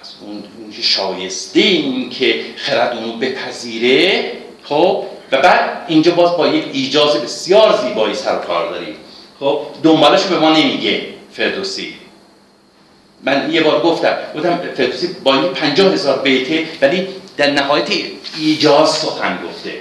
[0.00, 0.42] از اون
[0.82, 4.32] شایسته این که خرد اونو بپذیره
[4.62, 8.96] خب و بعد اینجا باز با یک ایجاز بسیار زیبایی سر کار داریم.
[9.40, 11.94] خب دنبالش به ما نمیگه فردوسی.
[13.24, 17.88] من یه بار گفتم گفتم فردوسی با این پنجاه هزار بیته ولی در نهایت
[18.38, 19.72] ایجاز سخن گفته.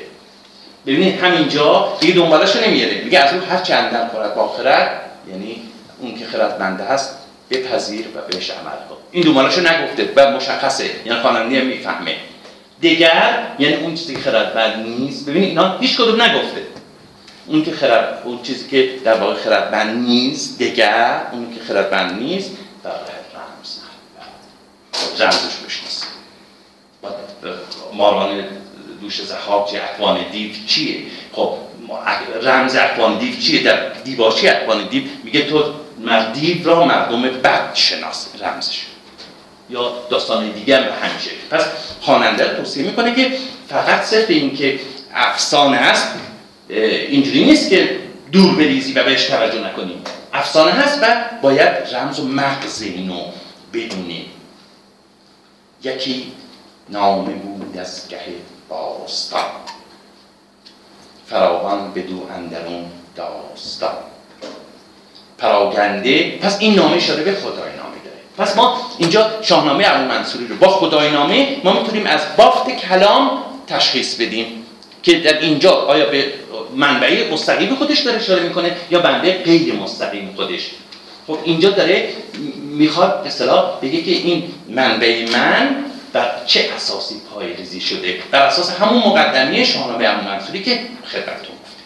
[0.87, 3.01] ببینید همینجا دیگه دنبالش رو نمیاره.
[3.03, 5.61] میگه از اون هر چند خورد با خرد یعنی
[5.99, 7.17] اون که خردمنده هست
[7.49, 8.97] بپذیر و بهش عمل کن.
[9.11, 12.15] این دنبالش رو نگفته و مشخصه یعنی خواننده می‌فهمه.
[12.81, 16.61] دیگر یعنی اون چیزی که خردمند نیست ببینید اینا هیچ کدوم نگفته.
[17.49, 22.51] اون که خرد اون چیزی که در واقع خردمند نیست دیگر اون که خردمند نیست
[22.83, 23.79] در رمز
[25.21, 26.05] رمزش بشناسه
[27.93, 28.43] ماران
[29.01, 31.01] دوش زخاب چه اکوان دیو چیه؟
[31.33, 31.57] خب
[32.41, 35.63] رمز اکوان دیو چیه؟ در دیباچی اکوان دیو میگه تو
[36.33, 38.85] دیو را مردم بد شناس رمزش.
[39.69, 41.65] یا داستان دیگر به همیشه پس
[42.01, 43.31] خواننده توصیه می‌کنه که
[43.69, 44.79] فقط صرف این که
[45.13, 46.07] افسانه است
[46.69, 47.99] اینجوری نیست که
[48.31, 50.01] دور بریزی و بهش توجه نکنیم
[50.33, 51.05] افسانه هست و
[51.41, 53.19] باید رمز و مغز اینو
[53.73, 54.25] بدونیم
[55.83, 56.31] یکی
[56.89, 58.17] نامه بود از گه
[58.69, 59.45] باستان.
[61.27, 63.95] فراوان بدو اندرون داستان.
[65.37, 68.17] پراگنده پس این نامه شده به خدای نامه داره.
[68.37, 73.43] پس ما اینجا شاهنامه ابو منصوری رو با خدای نامه ما می‌تونیم از بافت کلام
[73.67, 74.65] تشخیص بدیم
[75.03, 76.33] که در اینجا آیا به
[76.75, 80.71] منبعی مستقیم خودش داره اشاره می‌کنه یا بنده غیر مستقیم خودش.
[81.27, 82.13] خب اینجا داره
[82.77, 89.03] می‌خواد اصطلاح بگه که این منبع من بر چه اساسی پایریزی شده؟ بر اساس همون
[89.03, 91.85] مقدمی شاهنامه ابو منصوری که خدمتتون گفتیم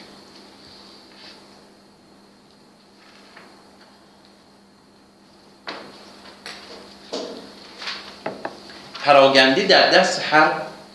[9.05, 10.51] پراگندی در دست هر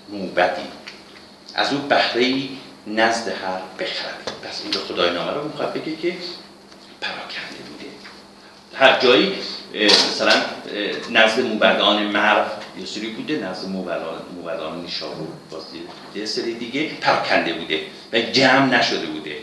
[0.09, 0.63] موبدی.
[1.55, 2.49] از او بهره
[2.97, 4.33] نزد هر بخرد.
[4.43, 6.17] پس این خدای نامه رو می‌خواد بگه که
[7.01, 7.91] پراکنده بوده.
[8.75, 9.39] هر جایی
[10.11, 10.33] مثلا
[11.11, 12.45] نزد موبدان مرو
[12.81, 15.63] یه سری بوده نزد موبدان, نیشابور باز
[16.15, 17.81] یه سری دیگه پراکنده بوده
[18.13, 19.37] و جمع نشده بوده.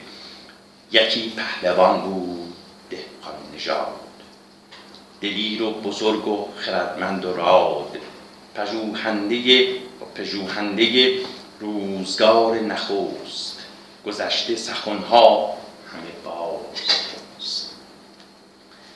[0.91, 2.53] یکی پهلوان بود
[2.89, 3.87] دهقان نژاد
[5.21, 7.97] دلیر و بزرگ و خردمند و راد.
[8.55, 9.67] پژوهنده
[10.15, 11.11] پژوهنده
[11.60, 13.58] روزگار نخوست
[14.06, 15.53] گذشته سخنها
[15.93, 17.66] همه باز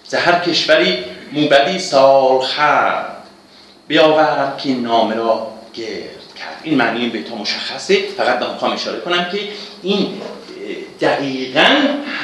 [0.07, 3.23] زهر کشوری موبدی سال خرد
[3.87, 6.61] بیاورد که نامه را گرد کرد.
[6.63, 8.07] این معنی این بیتا مشخصه.
[8.17, 9.49] فقط به می‌خوام اشاره کنم که
[9.81, 10.21] این
[11.01, 11.75] دقیقا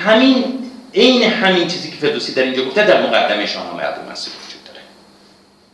[0.05, 4.63] همین عین همین چیزی که فردوسی در اینجا گفته در مقدمه شاهنامه ابو منصور وجود
[4.63, 4.79] داره.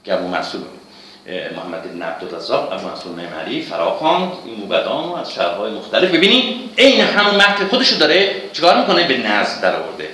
[0.03, 0.62] که ابو منصور
[1.28, 6.74] محمد بن عبدالرزاق ابو منصور معمری فراخواند این موبدان از شهرهای مختلف ببینید.
[6.78, 10.09] عین همون متن خودشو داره چیکار می‌کنه؟ به نظم در آورده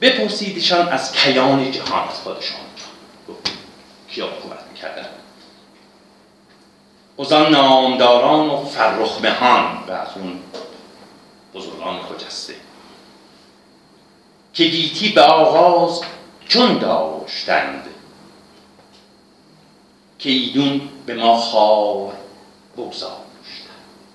[0.00, 2.60] بپرسیدشان از کیان جهان از خودشان
[4.10, 5.06] کیا حکومت می‌کردن؟
[7.16, 10.38] اوزان نامداران و فرخمهان و از اون
[11.54, 12.54] بزرگان خجسته.
[14.54, 16.00] که گیتی به آغاز
[16.48, 17.82] چون داشتند.
[20.26, 22.12] که ایدون به ما خار
[22.76, 23.12] بگذاشت.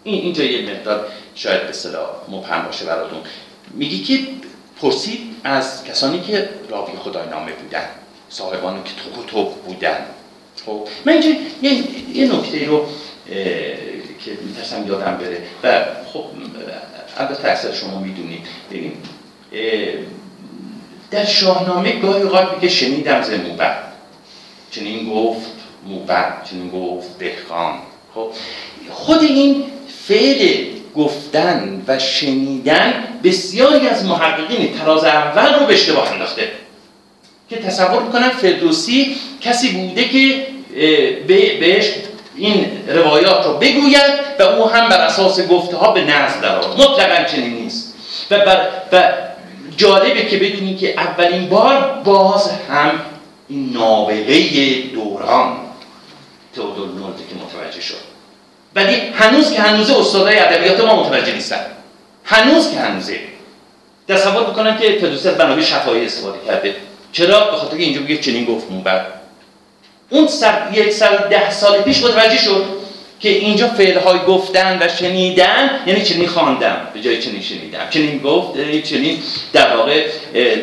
[0.03, 3.19] این اینجا یه مقدار شاید به صدا مبهم باشه براتون.
[3.73, 4.19] میگی که
[4.81, 7.85] پرسید از کسانی که راوی خدای نامه بودن
[8.29, 10.05] صاحبان کتب بودن.
[10.65, 11.29] خب من اینجا
[11.61, 11.73] یه,
[12.17, 12.85] یه نکته رو
[14.25, 15.43] که میترسم یادم بره.
[15.63, 16.25] و خب
[17.17, 18.47] البته اکثر شما می‌دونید.
[18.71, 18.93] ببین
[21.11, 23.29] در شاهنامه گاهی اوقات میگه شنیدم ز
[24.71, 27.73] چنین گفت موبد چنین گفت دهقان.
[28.15, 28.27] خب
[28.89, 29.63] خود این
[30.07, 30.65] فعل
[30.95, 36.51] گفتن و شنیدن بسیاری از محققین تراز اول رو به اشتباه انداخته.
[37.49, 40.47] که تصور می‌کنن فردوسی کسی بوده که
[41.59, 41.91] بهش
[42.35, 47.23] این روایات رو بگوید و او هم بر اساس گفته ها به نزد در مطلقا
[47.23, 47.95] چنین نیست.
[48.31, 49.13] و, بر و
[49.77, 52.91] جالبه که بدونی که اولین بار باز هم
[53.49, 55.57] این نابغه دوران
[56.55, 58.11] تئودور نولده که متوجه شد.
[58.75, 61.65] ولی هنوز که هنوزه استادای ادبیات ما متوجه نیستن.
[62.23, 63.19] هنوز که هنوزه.
[64.07, 66.75] تصور بکنن که فردوسی از بنابه شفاهی استفاده کرده.
[67.11, 69.05] چرا؟ به خاطر اینجا بگه چنین گفت بعد.
[70.09, 72.65] اون سر یک سال ده سال پیش متوجه شد
[73.19, 76.87] که اینجا فعلهای گفتن و شنیدن یعنی چنین خواندم.
[76.93, 77.89] به جای چنین شنیدم.
[77.89, 79.23] چنین گفت چنین
[79.53, 80.07] در واقع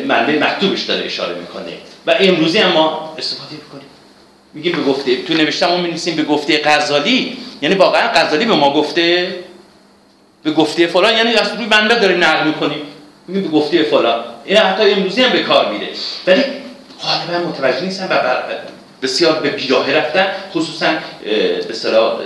[0.05, 1.73] منبع مکتوبش داره اشاره می‌کنه.
[2.07, 3.88] و امروزی هم ما استفاده می‌کنیم.
[4.53, 8.73] میگیم به گفته تو نوشتم ما می‌نویسیم به گفته غزالی یعنی واقعا غزالی به ما
[8.73, 9.35] گفته
[10.43, 12.81] به گفته فلان یعنی از روی منبع داریم نقل می‌کنیم.
[13.27, 14.23] میگیم به گفته فلان.
[14.45, 15.87] این حتی امروزی هم به کار میره.
[16.27, 16.43] ولی
[17.01, 18.41] غالبا متوجه نیستن و
[19.01, 20.87] بسیار به بیراه رفتن خصوصا
[21.67, 22.19] به صلاح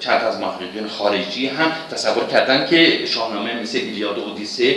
[0.00, 4.76] چند از محققین خارجی هم تصور کردن که شاهنامه مثل ایلیاد و اودیسه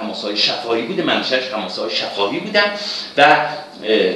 [0.00, 2.72] حماسای شفاهی بوده منشأش حماسای شفاهی بودن
[3.16, 3.36] و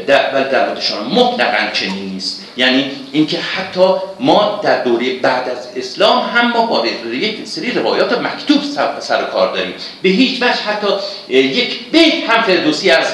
[0.06, 2.44] در ولی در مورد شاهنامه مطلقا چنین نیست.
[2.56, 8.18] یعنی اینکه حتی ما در دوره بعد از اسلام هم ما با یک سری روایات
[8.18, 8.62] مکتوب
[9.00, 9.74] سر کار داریم.
[10.02, 10.86] به هیچ وجه حتی
[11.28, 13.06] یک بیت هم فردوسی از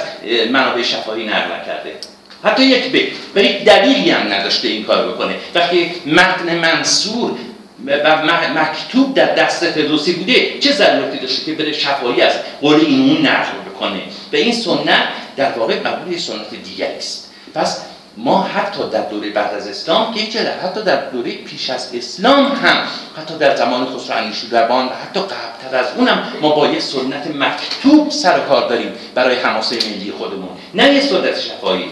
[0.50, 1.94] منابع شفاهی نقل کرده
[2.44, 3.08] حتی یک بیت.
[3.34, 5.34] ولی دلیلی هم نداشته این کار بکنه.
[5.54, 7.30] وقتی متن منصور
[7.86, 8.22] و
[8.54, 13.26] مکتوب در دست فردوسی بوده چه ضرورتی داشته که بره شفاهی از قول این اون
[13.26, 14.00] نقل بکنه؟
[14.32, 17.30] و این سنت در واقع مقبول سنت دیگری است.
[17.54, 17.80] پس
[18.16, 22.46] ما حتی در دوره بعد از اسلام که چه حتی در دوره پیش از اسلام
[22.46, 22.76] هم
[23.16, 28.10] حتی در زمان خسرو انوشیروان و حتی قبلتر از اونم ما با یه سنت مکتوب
[28.10, 30.48] سر کار داریم برای حماسه ملی خودمون.
[30.74, 31.84] نه یه سنت شفاهی.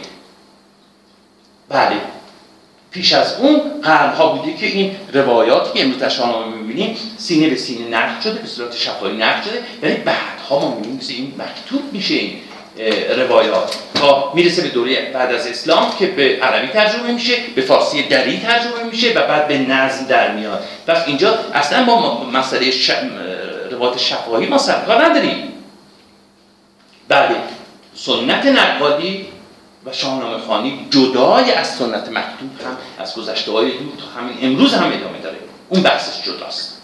[1.68, 1.96] بله.
[2.90, 7.88] پیش از اون قرنها بوده که این روایاتی که امروز شاهنامه می‌بینیم سینه به سینه
[7.88, 12.14] نقد شده به صورت شفاهی نقد شده ولی بعدها ما می‌بینیم این مکتوب میشه.
[12.14, 12.38] این
[13.16, 13.76] روایات.
[13.94, 18.40] تا می‌رسه به دوره بعد از اسلام که به عربی ترجمه میشه به فارسی دری
[18.40, 20.64] ترجمه میشه و بعد به نظم در میاد.
[20.86, 22.90] پس اینجا اصلا با مسئله ش...
[23.70, 25.52] روایات شفاهی ما سرکار نداریم.
[27.08, 27.36] بله
[27.94, 29.26] سنت نقادی
[29.86, 34.74] و شاهنامه خانی جدای از سنت مکتوب هم از گذشته های دور تا همین امروز
[34.74, 35.36] هم ادامه داره.
[35.68, 36.81] اون بحثش جداست.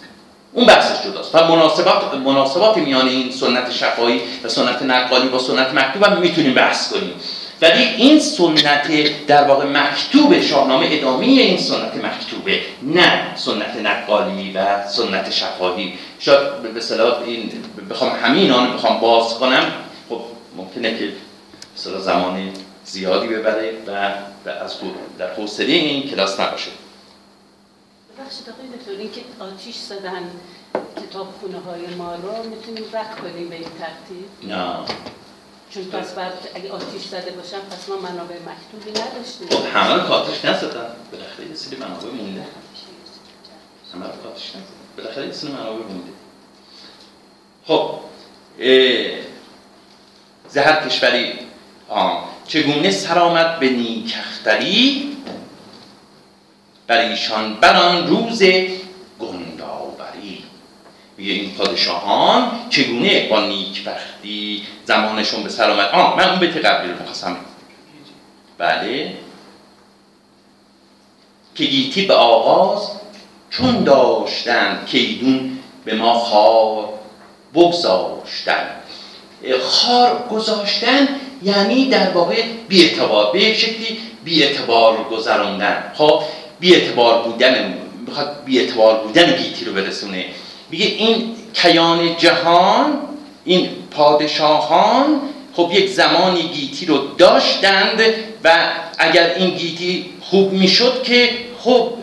[0.53, 1.35] اون بحثش جداست.
[1.35, 6.53] و مناسبات مناسبات میان این سنت شفاهی و سنت نقالی با سنت مکتوب هم می‌تونیم
[6.53, 7.13] بحث کنیم.
[7.61, 14.87] ولی این سنت در واقع مکتوب شاهنامه ادامه این سنت مکتوبه نه سنت نقالی و
[14.87, 15.93] سنت شفاهی.
[16.19, 17.51] شاید به صلاح این
[17.89, 19.65] بخوام همین آن بخوام باز کنم.
[20.09, 20.21] خب
[20.57, 21.09] ممکنه که
[21.77, 22.49] مثلا زمان
[22.85, 23.91] زیادی ببره و
[24.49, 24.75] از
[25.19, 26.71] در حوصله این کلاس نباشه.
[28.25, 30.31] بخشید آقای دکتر این که آتیش زدن
[30.95, 34.75] کتاب خونه های ما رو می‌تونیم رد کنیم به این ترتیب؟ نه.
[35.69, 39.47] چون پس بعد اگه آتیش زده باشم پس ما منابع مکتوبی نداشتیم.
[39.49, 40.95] خب همه که آتیش نزدن.
[41.11, 42.45] بالاخره یه سری منابع مونده.
[43.93, 44.63] همه که آتیش نزدن.
[44.97, 46.11] بالاخره یه سری منابع مونده.
[47.65, 47.99] خب
[50.49, 51.33] زهر کشوری
[51.89, 52.29] آه.
[52.47, 55.08] چگونه سرآمد به نیکختری
[56.89, 58.43] بر ایشان بران روز
[59.19, 60.43] گنداوری.
[61.17, 66.91] میگه این پادشاهان چگونه با نیکبختی زمانشون به سر آمد آه من اون بیت قبلی
[66.91, 67.37] رو می‌خواستم
[68.57, 69.13] بله.
[71.55, 72.91] که گیتی به آغاز
[73.49, 76.89] چون داشتن کیدون به ما خار
[77.53, 78.69] بگذاشتن
[79.61, 81.07] خار گذاشتن
[81.43, 83.97] یعنی در واقع اعتبار به یک شکلی
[84.37, 85.91] اعتبار گذراندن.
[85.95, 86.23] خب
[86.63, 87.73] اعتبار بودن
[88.07, 90.25] می‌خواد اعتبار بودن گیتی رو برسونه.
[90.71, 92.93] میگه این کیان جهان
[93.45, 95.21] این پادشاهان
[95.53, 98.01] خب یک زمانی گیتی رو داشتند
[98.43, 98.49] و
[98.97, 101.29] اگر این گیتی خوب می‌شد که
[101.59, 101.93] خب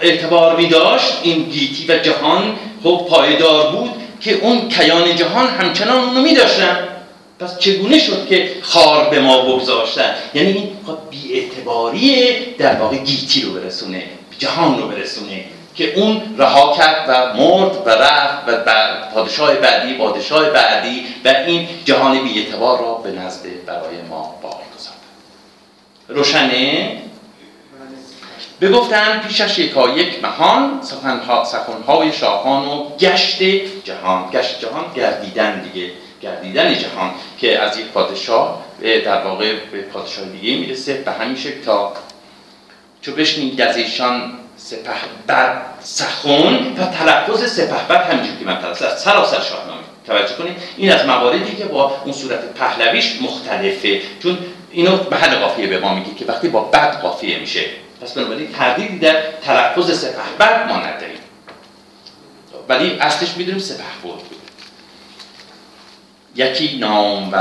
[0.00, 3.90] اعتبار می داشت این گیتی و جهان خب پایدار بود
[4.20, 6.88] که اون کیان جهان همچنان اونو می داشتن
[7.44, 10.70] پس چگونه شد که خار به ما بگذاشتن؟ یعنی این
[11.10, 11.50] بی
[12.58, 14.02] در واقع گیتی رو برسونه
[14.38, 18.64] جهان رو برسونه که اون رها کرد و مرد و رفت و
[19.14, 24.64] پادشاه بعدی پادشاه بعدی و این جهان بی اعتبار را به نزد برای ما باقی
[24.76, 24.98] گذارد
[26.08, 26.96] روشنه؟
[28.60, 30.80] بگفتن پیشش یکا یک مهان
[31.44, 33.42] سخنهای شاهان و گشت
[33.84, 34.30] جهان.
[34.30, 35.90] گشت جهان گردیدن دیگه.
[36.24, 38.64] گردیدن جهان که از یک پادشاه
[39.04, 40.94] در واقع به پادشاه دیگه می‌رسه.
[40.94, 41.92] به همین شکل تا
[43.02, 43.76] چو بشنید از
[44.56, 44.90] سپه
[45.26, 50.56] بر سخون و تلفظ سپه بر همینجور که من تلفظ سراسر شاهنامه توجه کنید.
[50.76, 54.00] این از مواردی که با اون صورت پهلویش مختلفه.
[54.22, 54.38] چون
[54.70, 57.60] اینو به حد قافیه به ما میگه که وقتی با بد قافیه میشه.
[58.02, 61.18] پس بنابراین تردیدی در تلفظ سپه بر ما نداریم.
[62.68, 64.20] ولی اصلش می‌دونیم سپه بود.
[66.36, 67.36] یکی نام و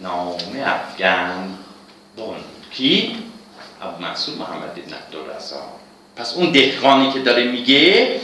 [0.00, 1.58] نام افغان
[2.16, 2.36] بون
[2.70, 3.16] کی
[3.82, 5.62] ابو منصور محمد ابن عبدالرزا
[6.16, 8.20] پس اون دهقانی که داره میگه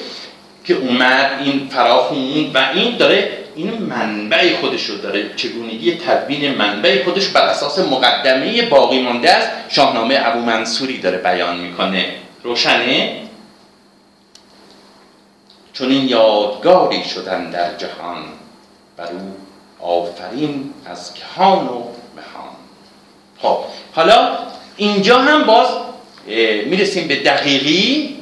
[0.65, 7.05] که اومد این فراخون و این داره این منبع خودش رو داره چگونگی تدوین منبع
[7.05, 13.23] خودش بر اساس مقدمه باقی مانده از شاهنامه ابو منصوری داره بیان می‌کنه روشنه
[15.73, 18.25] چون این یادگاری شدن در جهان
[18.97, 19.37] بر او
[19.81, 21.83] آفرین از کهان و
[22.17, 22.55] مهان.
[23.43, 23.59] خب
[23.95, 24.39] حالا
[24.77, 25.69] اینجا هم باز
[26.67, 28.19] می‌رسیم به دقیقی.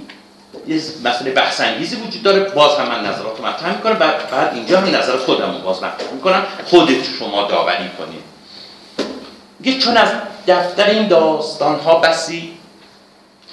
[0.66, 2.40] یه مسئله بحث انگیزی وجود داره.
[2.40, 3.94] باز هم من نظرات مطرح می‌کنم.
[3.94, 6.46] بعد بعد اینجا هم نظر خودم رو باز مطرح می‌کنم.
[6.66, 8.22] خودت شما داوری کنید.
[9.60, 10.08] میگه چون از
[10.46, 12.52] دفتر این داستان ها بسی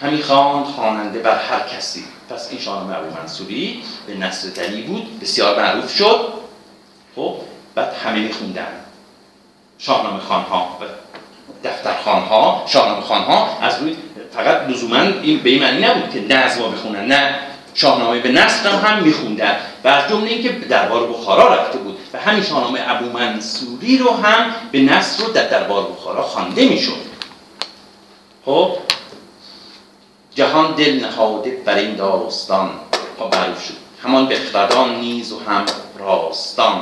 [0.01, 2.03] همین خان خواننده بر هر کسی.
[2.29, 5.19] پس این شاهنامه ابو منصوری به نصر دلی بود.
[5.19, 6.33] بسیار معروف شد.
[7.15, 7.35] خب
[7.75, 8.67] بعد همه میخوندن
[9.77, 10.79] شاهنامه خان ها
[11.63, 13.95] دفتر خان ها شاهنامه خان ها از روی
[14.33, 17.39] فقط لزوما این به معنی نبود که نظم بخونن نه
[17.73, 19.57] شاهنامه به نصر هم, هم میخوندن.
[19.83, 24.55] و از جمله اینکه دربار بخارا رفته بود و همین شاهنامه ابو منصوری رو هم
[24.71, 27.13] به نصر رو در دربار بخارا خوانده می‌شد.
[28.45, 28.71] خب
[30.35, 32.69] جهان دل نهاده بر این داستان.
[33.19, 33.33] خب
[33.67, 33.73] شد.
[34.03, 35.65] همان بخردان نیز و هم
[35.99, 36.81] راستان.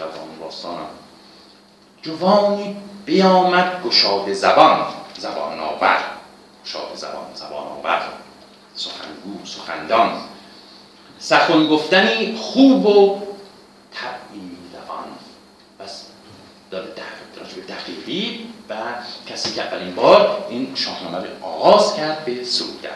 [0.00, 0.86] بخردان راستان هم.
[2.02, 4.86] جوانی بیامد گشاد زبان
[5.18, 5.98] زبان آور.
[6.64, 8.02] گشاد زبان زبان آور.
[8.74, 10.20] سخنگو سخندان.
[11.18, 13.20] سخن گفتنی خوب و
[13.94, 15.04] طبعی روان.
[15.80, 16.04] بس
[16.70, 16.86] داره
[17.68, 18.74] دقیقی و
[19.26, 22.90] کسی که اولین بار این شاهنامه رو آغاز کرد به سرودن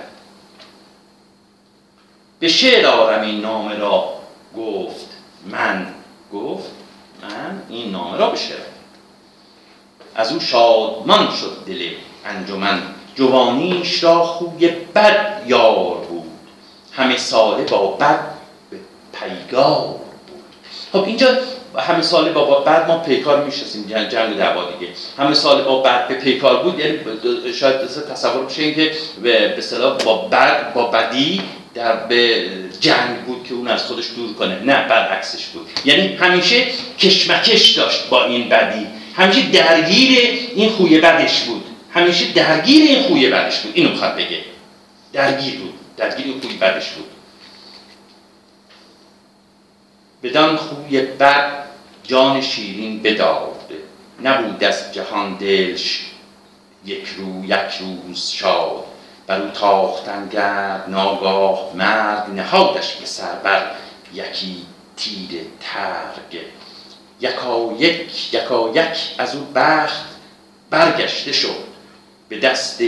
[2.39, 4.15] به شعر آرم این نامه را.
[4.57, 5.09] گفت
[5.47, 5.95] من.
[6.33, 6.84] گفت
[7.25, 8.57] من این نامه را شعر
[10.15, 11.89] از او شادمان شد دل
[12.25, 12.83] انجمن.
[13.15, 16.31] جوانیش را خوی بد یار بود.
[16.93, 18.21] همه ساله با بد
[18.71, 18.77] به
[19.13, 19.87] پیگار
[20.27, 20.45] بود.
[20.93, 21.29] خب اینجا
[21.79, 24.93] همه ساله با بعد ما پیکار میشستیم جنگ دعوا دیگه.
[25.19, 26.99] همه ساله با بعد به پیکار بود یعنی
[27.53, 31.43] شاید تصور بشه که به اصطلاح با بعد با بدی
[31.75, 32.51] در به
[32.81, 35.69] جنگ بود که اون از خودش دور کنه نه برعکسش بود.
[35.85, 36.67] یعنی همیشه
[36.99, 38.87] کشمکش داشت با این بدی.
[39.17, 40.19] همیشه درگیر
[40.55, 41.65] این خوی بدش بود.
[41.93, 43.73] همیشه درگیر این خوی بدش بود.
[43.75, 44.45] اینو می‌خواد بگه.
[45.13, 45.75] درگیر بود.
[45.97, 47.07] درگیر این خوی بدش بود.
[50.23, 51.65] بدان خوی بد
[52.05, 53.71] جان شیرین بداد.
[54.23, 56.01] نبود از جهان دلش
[56.85, 58.94] یک رو یک روز شاد.
[59.27, 63.71] بر او تاختن گرد ناگاه مرد نهادش به سر بر
[64.15, 64.67] یکی
[64.97, 65.29] تیر
[65.61, 66.41] ترگ.
[67.21, 70.05] یکا یک یکا یک از او بخت
[70.71, 71.65] برگشته شد.
[72.29, 72.81] به دست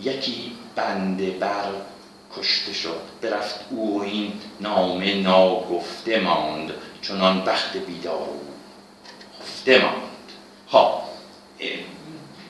[0.00, 1.68] یکی بنده بر
[2.36, 3.00] کشته شد.
[3.22, 6.72] برفت او این نامه ناگفته ماند.
[7.02, 8.28] چنان بخت بیدار
[9.40, 10.02] خفته ماند.
[10.70, 11.02] ها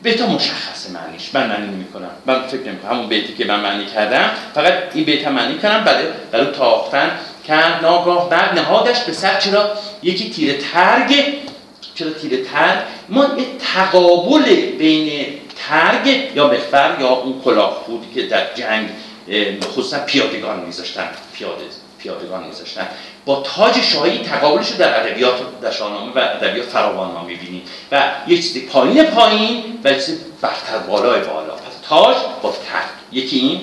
[0.03, 1.35] بیتا مشخص معنیش.
[1.35, 5.05] من معنی نمی کنم من فکر نمی همون بیتی که من معنی کردم فقط این
[5.05, 5.85] بیت معنی کنم.
[6.33, 7.11] برای تاختن
[7.47, 9.41] کرد ناگاه بعد نهادش به سر.
[9.41, 9.71] چرا؟
[10.03, 11.15] یکی تیر ترگ.
[11.95, 12.79] چرا تیر ترگ؟
[13.09, 13.45] ما یه
[13.75, 15.27] تقابل بین
[15.69, 18.89] ترگ یا بخفر یا اون کلاه بودی که در جنگ
[19.65, 21.09] خصوصا پیادگان میذاشتن.
[21.35, 21.82] پیاده.
[22.03, 22.89] پیادگان میذاشتن
[23.25, 28.03] با تاج شاهی تقابلش رو در ادبیات در شاهنامه و ادبیات فراوان ما می‌بینیم و
[28.29, 31.53] یه چیزی پایین پایین و چیزی برتر بالای بالا.
[31.55, 33.61] پس تاج با ترگ یکی این.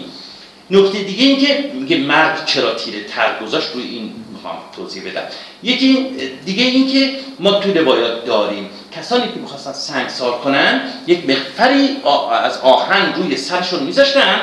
[0.72, 5.24] نکته دیگه این که میگه مرد چرا تیر ترگ گذاشت روی این می‌خوام توضیح بدم.
[5.64, 6.08] یکی
[6.46, 11.98] دیگه این که ما تو روایات داریم کسانی که می‌خواستن سنگسار کنن یک مقفری
[12.44, 14.40] از آهن روی سرشون میذاشتن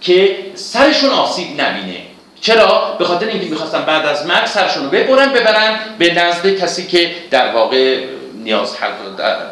[0.00, 2.11] که سرشون آسیب نبینه.
[2.42, 6.86] چرا؟ به خاطر اینکه می‌خواستن بعد از مرگ سرشون رو ببرن ببرن به نزد کسی
[6.86, 8.76] که در واقع نیاز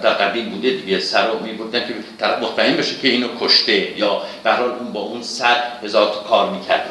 [0.02, 4.22] در قدیم بوده دیگه سر رو میبردن که طرف مطمئن بشه که اینو کشته یا
[4.44, 6.90] به اون با اون سر هزار کار می‌کرد.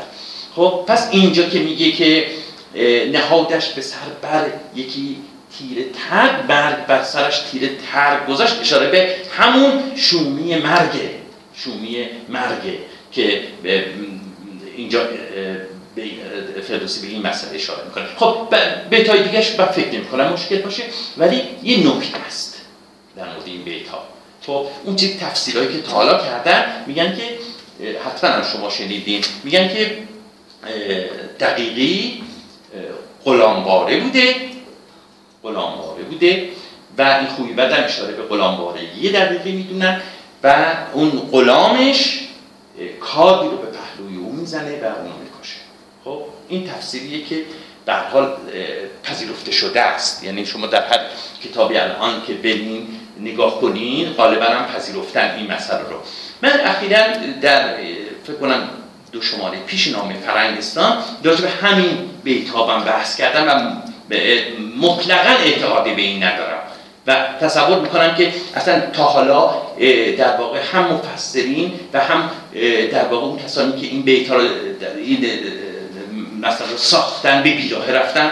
[0.56, 2.26] خب پس اینجا که میگه که
[3.12, 4.45] نهادش به سر بر
[4.76, 5.18] یکی
[5.58, 11.10] تیر تر مرگ بر سرش تیر تر گذاشت اشاره به همون شومی مرگه
[11.56, 12.78] شومی مرگه
[13.12, 13.41] که
[14.78, 15.00] اینجا
[16.56, 18.06] به فردوسی به این مسئله اشاره می‌کنه.
[18.16, 18.47] خب
[18.89, 20.84] به تای دیگهش فکر نمی مشکل باشه
[21.18, 22.62] ولی یه نکته است
[23.16, 24.04] در مورد این بیت ها
[24.45, 27.24] خب اون چیز تفسیرهایی که تا حالا کردن میگن که
[28.06, 29.97] حتما هم شما شنیدین میگن که
[31.39, 32.24] دقیقی
[33.26, 34.36] غلامباره بوده
[35.43, 36.50] غلامباره بوده
[36.97, 40.02] و این خوبی بدن اشاره به غلامبارگی دقیقی می‌دونن
[40.43, 42.20] و اون غلامش
[43.00, 45.18] کادی رو به پهلوی او می‌زنه و خب
[46.50, 47.43] این تفسیریه که
[47.86, 48.38] در حال
[49.04, 50.24] پذیرفته شده است.
[50.24, 51.00] یعنی شما در هر
[51.43, 52.88] کتابی الان که برین
[53.20, 55.97] نگاه کنین غالبا هم پذیرفتن این مسئله رو.
[56.41, 57.02] من اخیرا
[57.41, 57.76] در
[58.24, 58.70] فکر کنم
[59.12, 64.16] دو شماره پیش نام فرنگستان راجع به همین بیتابم بحث کردم و
[64.78, 66.60] مطلقا اعتقادی به این ندارم.
[67.08, 69.62] و تصور می‌کنم که اصلا تا حالا
[70.18, 72.30] در واقع هم مفسرین و هم
[72.91, 74.41] در واقع اون کسانی که این بیت رو
[74.97, 75.26] این
[76.40, 78.32] مثلا ساختن به بیراه رفتن.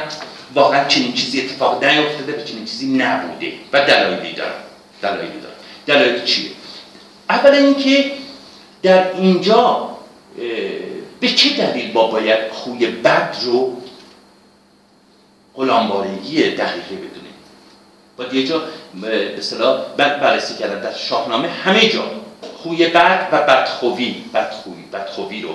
[0.53, 4.63] واقعا چنین چیزی اتفاق نیفتاده و چنین چیزی نبوده و دلایلی دارم
[5.01, 5.55] دلایلی دارم
[5.85, 6.49] دلایل چیه؟
[7.29, 8.11] اولا اینکه
[8.83, 9.89] در اینجا
[11.19, 13.81] به چه دلیل با باید خوی بد رو
[15.55, 17.33] غلامبارگی دقیقه بدونیم؟
[18.17, 18.63] باید یه جا
[19.01, 20.81] به اصطلاح بد بررسی کردن.
[20.81, 22.03] در شاهنامه همه جا
[22.63, 25.49] خوی بد و بدخوی بدخوی بدخوی رو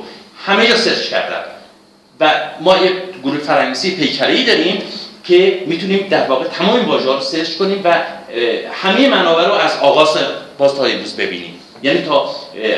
[0.46, 1.44] همه جا سرچ کردن.
[2.20, 2.92] و ما یه
[3.22, 4.82] گروه فرنگسی پیکری داریم
[5.24, 7.94] که می‌تونیم در واقع تمام این رو سرچ کنیم و
[8.72, 10.16] همه منابع رو از آغاز
[10.58, 11.54] باز تا امروز ببینیم.
[11.82, 12.30] یعنی تا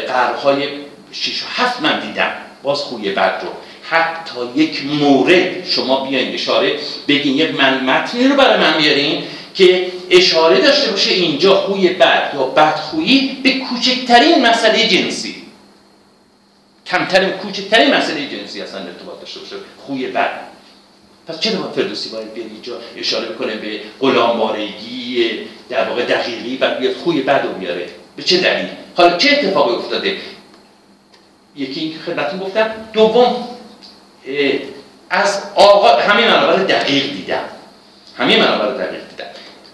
[0.09, 0.69] قرنهای
[1.13, 2.33] 6 و 7 من دیدم
[2.63, 3.49] باز خوی بد رو.
[3.83, 6.79] حتی یک مورد شما بیاین اشاره
[7.09, 9.25] بگین یک من متنی رو برای من بیارین
[9.55, 15.44] که اشاره داشته باشه اینجا خوی بد یا بدخویی به کوچکترین مسئله جنسی.
[16.87, 19.57] کمترین کوچکترین مسئله جنسی اصلا ارتباط داشته باشه.
[19.87, 20.31] خوی بد.
[21.27, 25.31] پس چرا با فردوسی باید بیاد اینجا اشاره بکنه به غلامبارگی
[25.69, 29.75] در واقع دقیقی و بیاد خوی بد رو بیاره؟ به چه دلیل؟ حالا چه اتفاقی
[29.75, 30.17] افتاده؟
[31.57, 33.49] یکی این خدمتتون گفتم دوم
[35.11, 37.45] از آقا همه منابع دقیق دیدم.
[38.17, 39.27] همه منابع دقیق دیدم.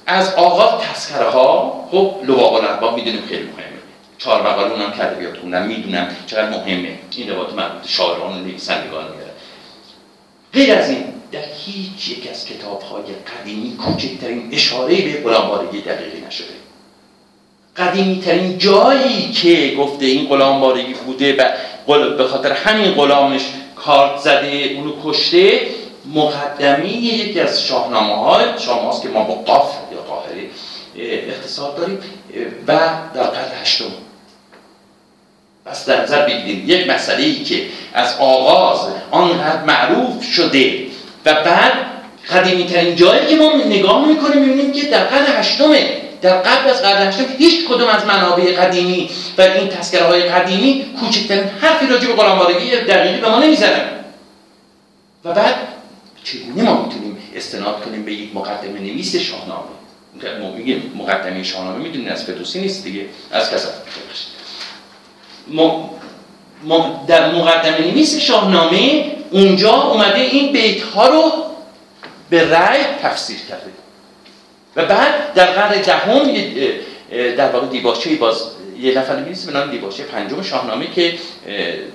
[0.07, 3.70] از آغاز تسکره ها خب لواق الارباب می‌دونیم خیلی مهمه.
[4.21, 6.99] چهار مقاله اونم کرده بیاد خوندم می‌دونم چقدر مهمه.
[7.16, 9.05] این روایت مربوط شاعران و نویسندگان
[10.53, 16.21] غیر از این در هیچ یک از کتاب های قدیمی کوچکترین اشاره به غلامبارگی دقیقی
[16.27, 16.55] نشده.
[17.77, 21.37] قدیمی ترین جایی که گفته این غلامبارگی بوده
[21.87, 23.43] و به خاطر همین غلامش
[23.77, 25.61] کارت زده اونو کشته
[26.14, 30.51] مقدمی یکی از شاهنامه های شما که ما با قاف یا قاهره
[30.97, 31.99] اقتصاد داریم
[32.66, 32.79] و
[33.14, 33.85] در قرن هشتم.
[35.71, 40.87] پس در نظر بگیریم یک مسئله ای که از آغاز آنقدر معروف شده
[41.25, 41.73] و بعد
[42.31, 46.83] قدیمی ترین جایی که ما نگاه می‌کنیم می‌بینیم که در قرن هشتمه در قبل از
[46.83, 52.07] قرن هشتم هیچ کدوم از منابع قدیمی و این تذکره های قدیمی کوچکترین حرفی راجع
[52.07, 53.89] به غلامبارگی دقیقی به ما نمی‌زنن
[55.25, 55.55] و بعد
[56.25, 59.71] چگونه ما می‌تونیم استناد کنیم به یک مقدمه نویس شاهنامه؟
[60.95, 64.39] مقدمه شاهنامه می‌دونین از فردوسی نیست دیگه از ما ما
[67.07, 71.33] در مقدمه نویس شاهنامه اونجا اومده این بیت ها رو
[72.31, 73.71] به رأی تفسیر کرده.
[74.77, 76.31] و بعد در قرن دهم
[77.37, 78.43] در واقع دیباچه باز
[78.81, 81.15] یه نفر نویس به نام دیباچه پنجم شاهنامه که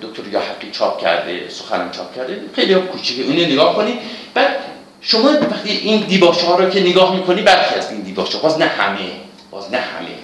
[0.02, 2.42] دکتر یاحقی چاپ کرده سخنم چاپ کرده.
[2.56, 4.00] خیلی کوچیکه اونو نگاه کنید
[4.34, 4.56] بعد
[5.02, 8.66] شما وقتی این دیباچه ها رو که نگاه می‌کنی برخی از این دیباچه باز نه
[8.66, 9.12] همه
[9.52, 10.15] باز نه همه.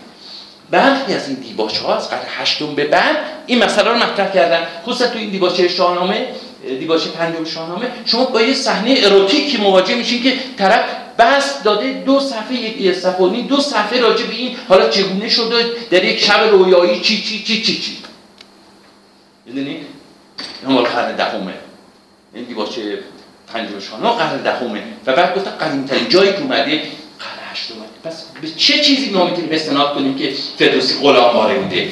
[0.71, 4.67] برخی از این دیباچه ها از قرن هشتم به بعد این مسئله رو مطرح کردن.
[4.85, 6.27] خصوصا تو این دیباچه شاهنامه
[6.79, 10.83] دیباچه پنجم شاهنامه شما با یه صحنه اروتیک مواجه میشین که طرف
[11.19, 16.03] بس داده دو صفحه یک صفحه دو صفحه راجع به این حالا چگونه شده در
[16.03, 17.97] یک شب رویایی چی چی چی چی چی.
[19.45, 19.77] می‌دونی؟
[20.63, 21.53] مال قرن دهمه.
[22.33, 22.99] این دیباچه
[23.53, 24.83] پنجم شاهنامه قرن دهمه.
[25.05, 26.81] و بعد گفت قدیم ترین جایی که اومده
[27.19, 31.91] قرن هشتم پس به چه چیزی ما می‌تونیم استناد کنیم که فردوسی غلام ماره بوده؟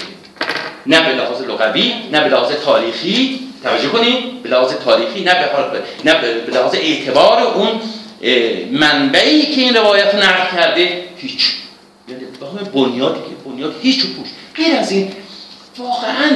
[0.86, 3.40] نه به لحاظ لغوی نه به لحاظ تاریخی.
[3.64, 5.50] توجه کنیم به لحاظ تاریخی نه به
[6.06, 7.82] نه به لحاظ اعتبار اون
[8.72, 11.04] منبعی که این روایت نقل کرده.
[11.18, 11.54] هیچ.
[12.08, 12.24] یعنی
[12.74, 14.28] بنیادی که بنیاد هیچ پوش.
[14.56, 15.12] غیر از این
[15.78, 16.32] واقعا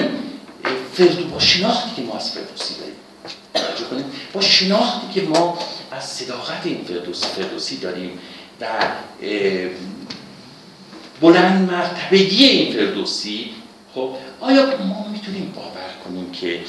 [0.94, 2.96] فردو با شناختی که ما از فردوسی داریم.
[3.54, 5.58] توجه کنیم با شناختی که ما
[5.92, 8.20] از صداقت این فردوسی فردوسی داریم.
[8.62, 8.66] و
[11.22, 13.50] بلند مرتبگی این فردوسی
[13.96, 14.10] خب
[14.42, 16.60] آیا ما می‌تونیم باور کنیم که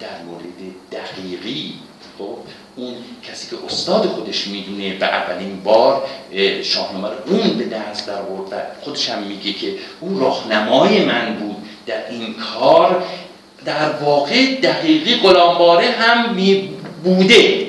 [0.00, 1.74] در مورد دقیقی
[2.18, 2.38] خب
[2.76, 8.06] اون کسی که استاد خودش می‌دونه به اولین بار اه، شاهنامه رو اون به دست
[8.06, 13.04] در و خودش هم میگه که اون راهنمای من بود در این کار
[13.64, 16.68] در واقع دقیقی غلامباره هم می
[17.04, 17.66] بوده.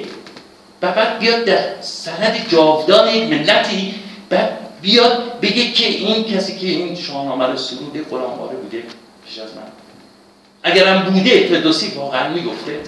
[0.81, 3.95] و بعد بیاد در سند جاودان یک ملتی
[4.29, 8.83] بعد بیاد بگه که این کسی که این شاهنامه رو سروده غلامباره بوده
[9.25, 9.61] پیش از من
[10.63, 12.79] اگرم بوده فردوسی واقعا می‌گفته.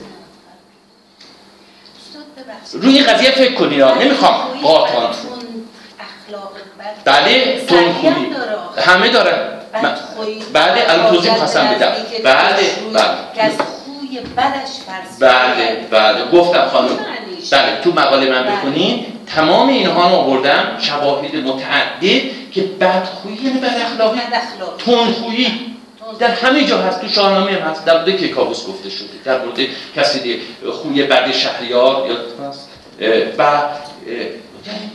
[2.74, 3.94] روی قضیه فکر کنید ها.
[3.96, 5.14] نمی‌خوام قاطعان
[7.06, 8.58] بله هم تندخویی داره.
[8.78, 10.40] همه دارن من- بدخویی.
[10.54, 11.92] بله الان توضیح خواستم بدم
[12.24, 17.00] بله دشمن بله که از خوی بدش فرض بله بله گفتم خانم؟
[17.52, 18.52] بله تو مقاله من بله.
[18.52, 22.22] بخونین تمام اینها رو آوردم شواهد متعدد
[22.52, 24.20] که بدخویی یعنی بد اخلاقی.
[24.86, 25.48] تندخویی.
[26.20, 29.60] در همه جا هست تو شاهنامه هم هست در مورد کیکاووس گفته شده در مورد
[29.96, 30.42] کسی
[30.82, 32.70] خوی بد شهریار یا هست؟
[33.38, 33.62] و
[34.68, 34.92] یعنی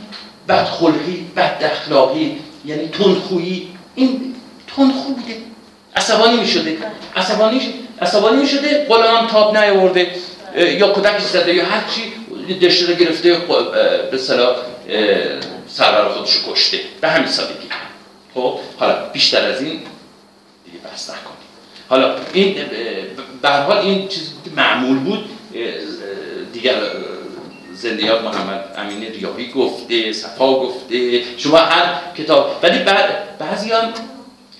[0.47, 3.67] بدخلقی بد اخلاقی یعنی تندخویی.
[3.95, 4.35] این
[4.75, 5.35] تندخو بوده.
[5.95, 6.77] عصبانی می شده
[7.15, 7.61] عصبانی
[8.01, 10.07] عصبانی می شده غلام تاب نیاورده
[10.55, 12.18] یا کودکش زده یا هر چی.
[12.53, 13.71] دشته رو گرفته خب،
[14.11, 14.55] به صلاح
[15.67, 16.79] سرور خودش رو کشته.
[17.01, 17.67] به همین سادگی.
[18.33, 19.81] خب حالا بیشتر از این
[20.65, 21.49] دیگه بحث نکنیم.
[21.89, 22.55] حالا این
[23.41, 24.19] به حال این که
[24.55, 25.29] معمول بود.
[26.53, 26.75] دیگر
[27.73, 31.21] زندیات محمد امین ریاهی گفته صفا گفته.
[31.37, 33.93] شما هر کتاب ولی بعد بعضی هم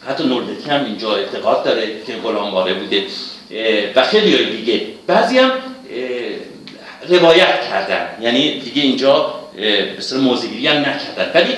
[0.08, 3.04] حتی نوردکی هم اینجا اعتقاد داره که غلامباره بوده.
[3.52, 4.82] اه، و خیلی دیگه.
[5.08, 5.52] بعضی هم
[7.10, 8.08] روایت کردن.
[8.22, 9.34] یعنی دیگه اینجا
[10.12, 11.32] به موضعگیری هم نکردن.
[11.34, 11.56] ولی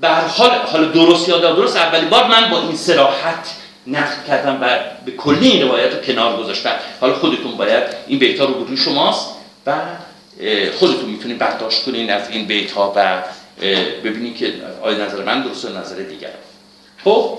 [0.00, 3.50] به حال حالا درست یا نادرست اولین بار من با این صراحت
[3.86, 6.74] نقد کردم و به کلی این روایت رو کنار گذاشتم.
[7.00, 9.30] حالا خودتون باید این بیت ها رو شماست
[9.66, 9.72] و
[10.78, 13.22] خودتون می‌تونید برداشت کنین از این بیت ها و
[14.04, 16.30] ببینید که آیا نظر من درست نظر دیگر
[17.04, 17.38] خب؟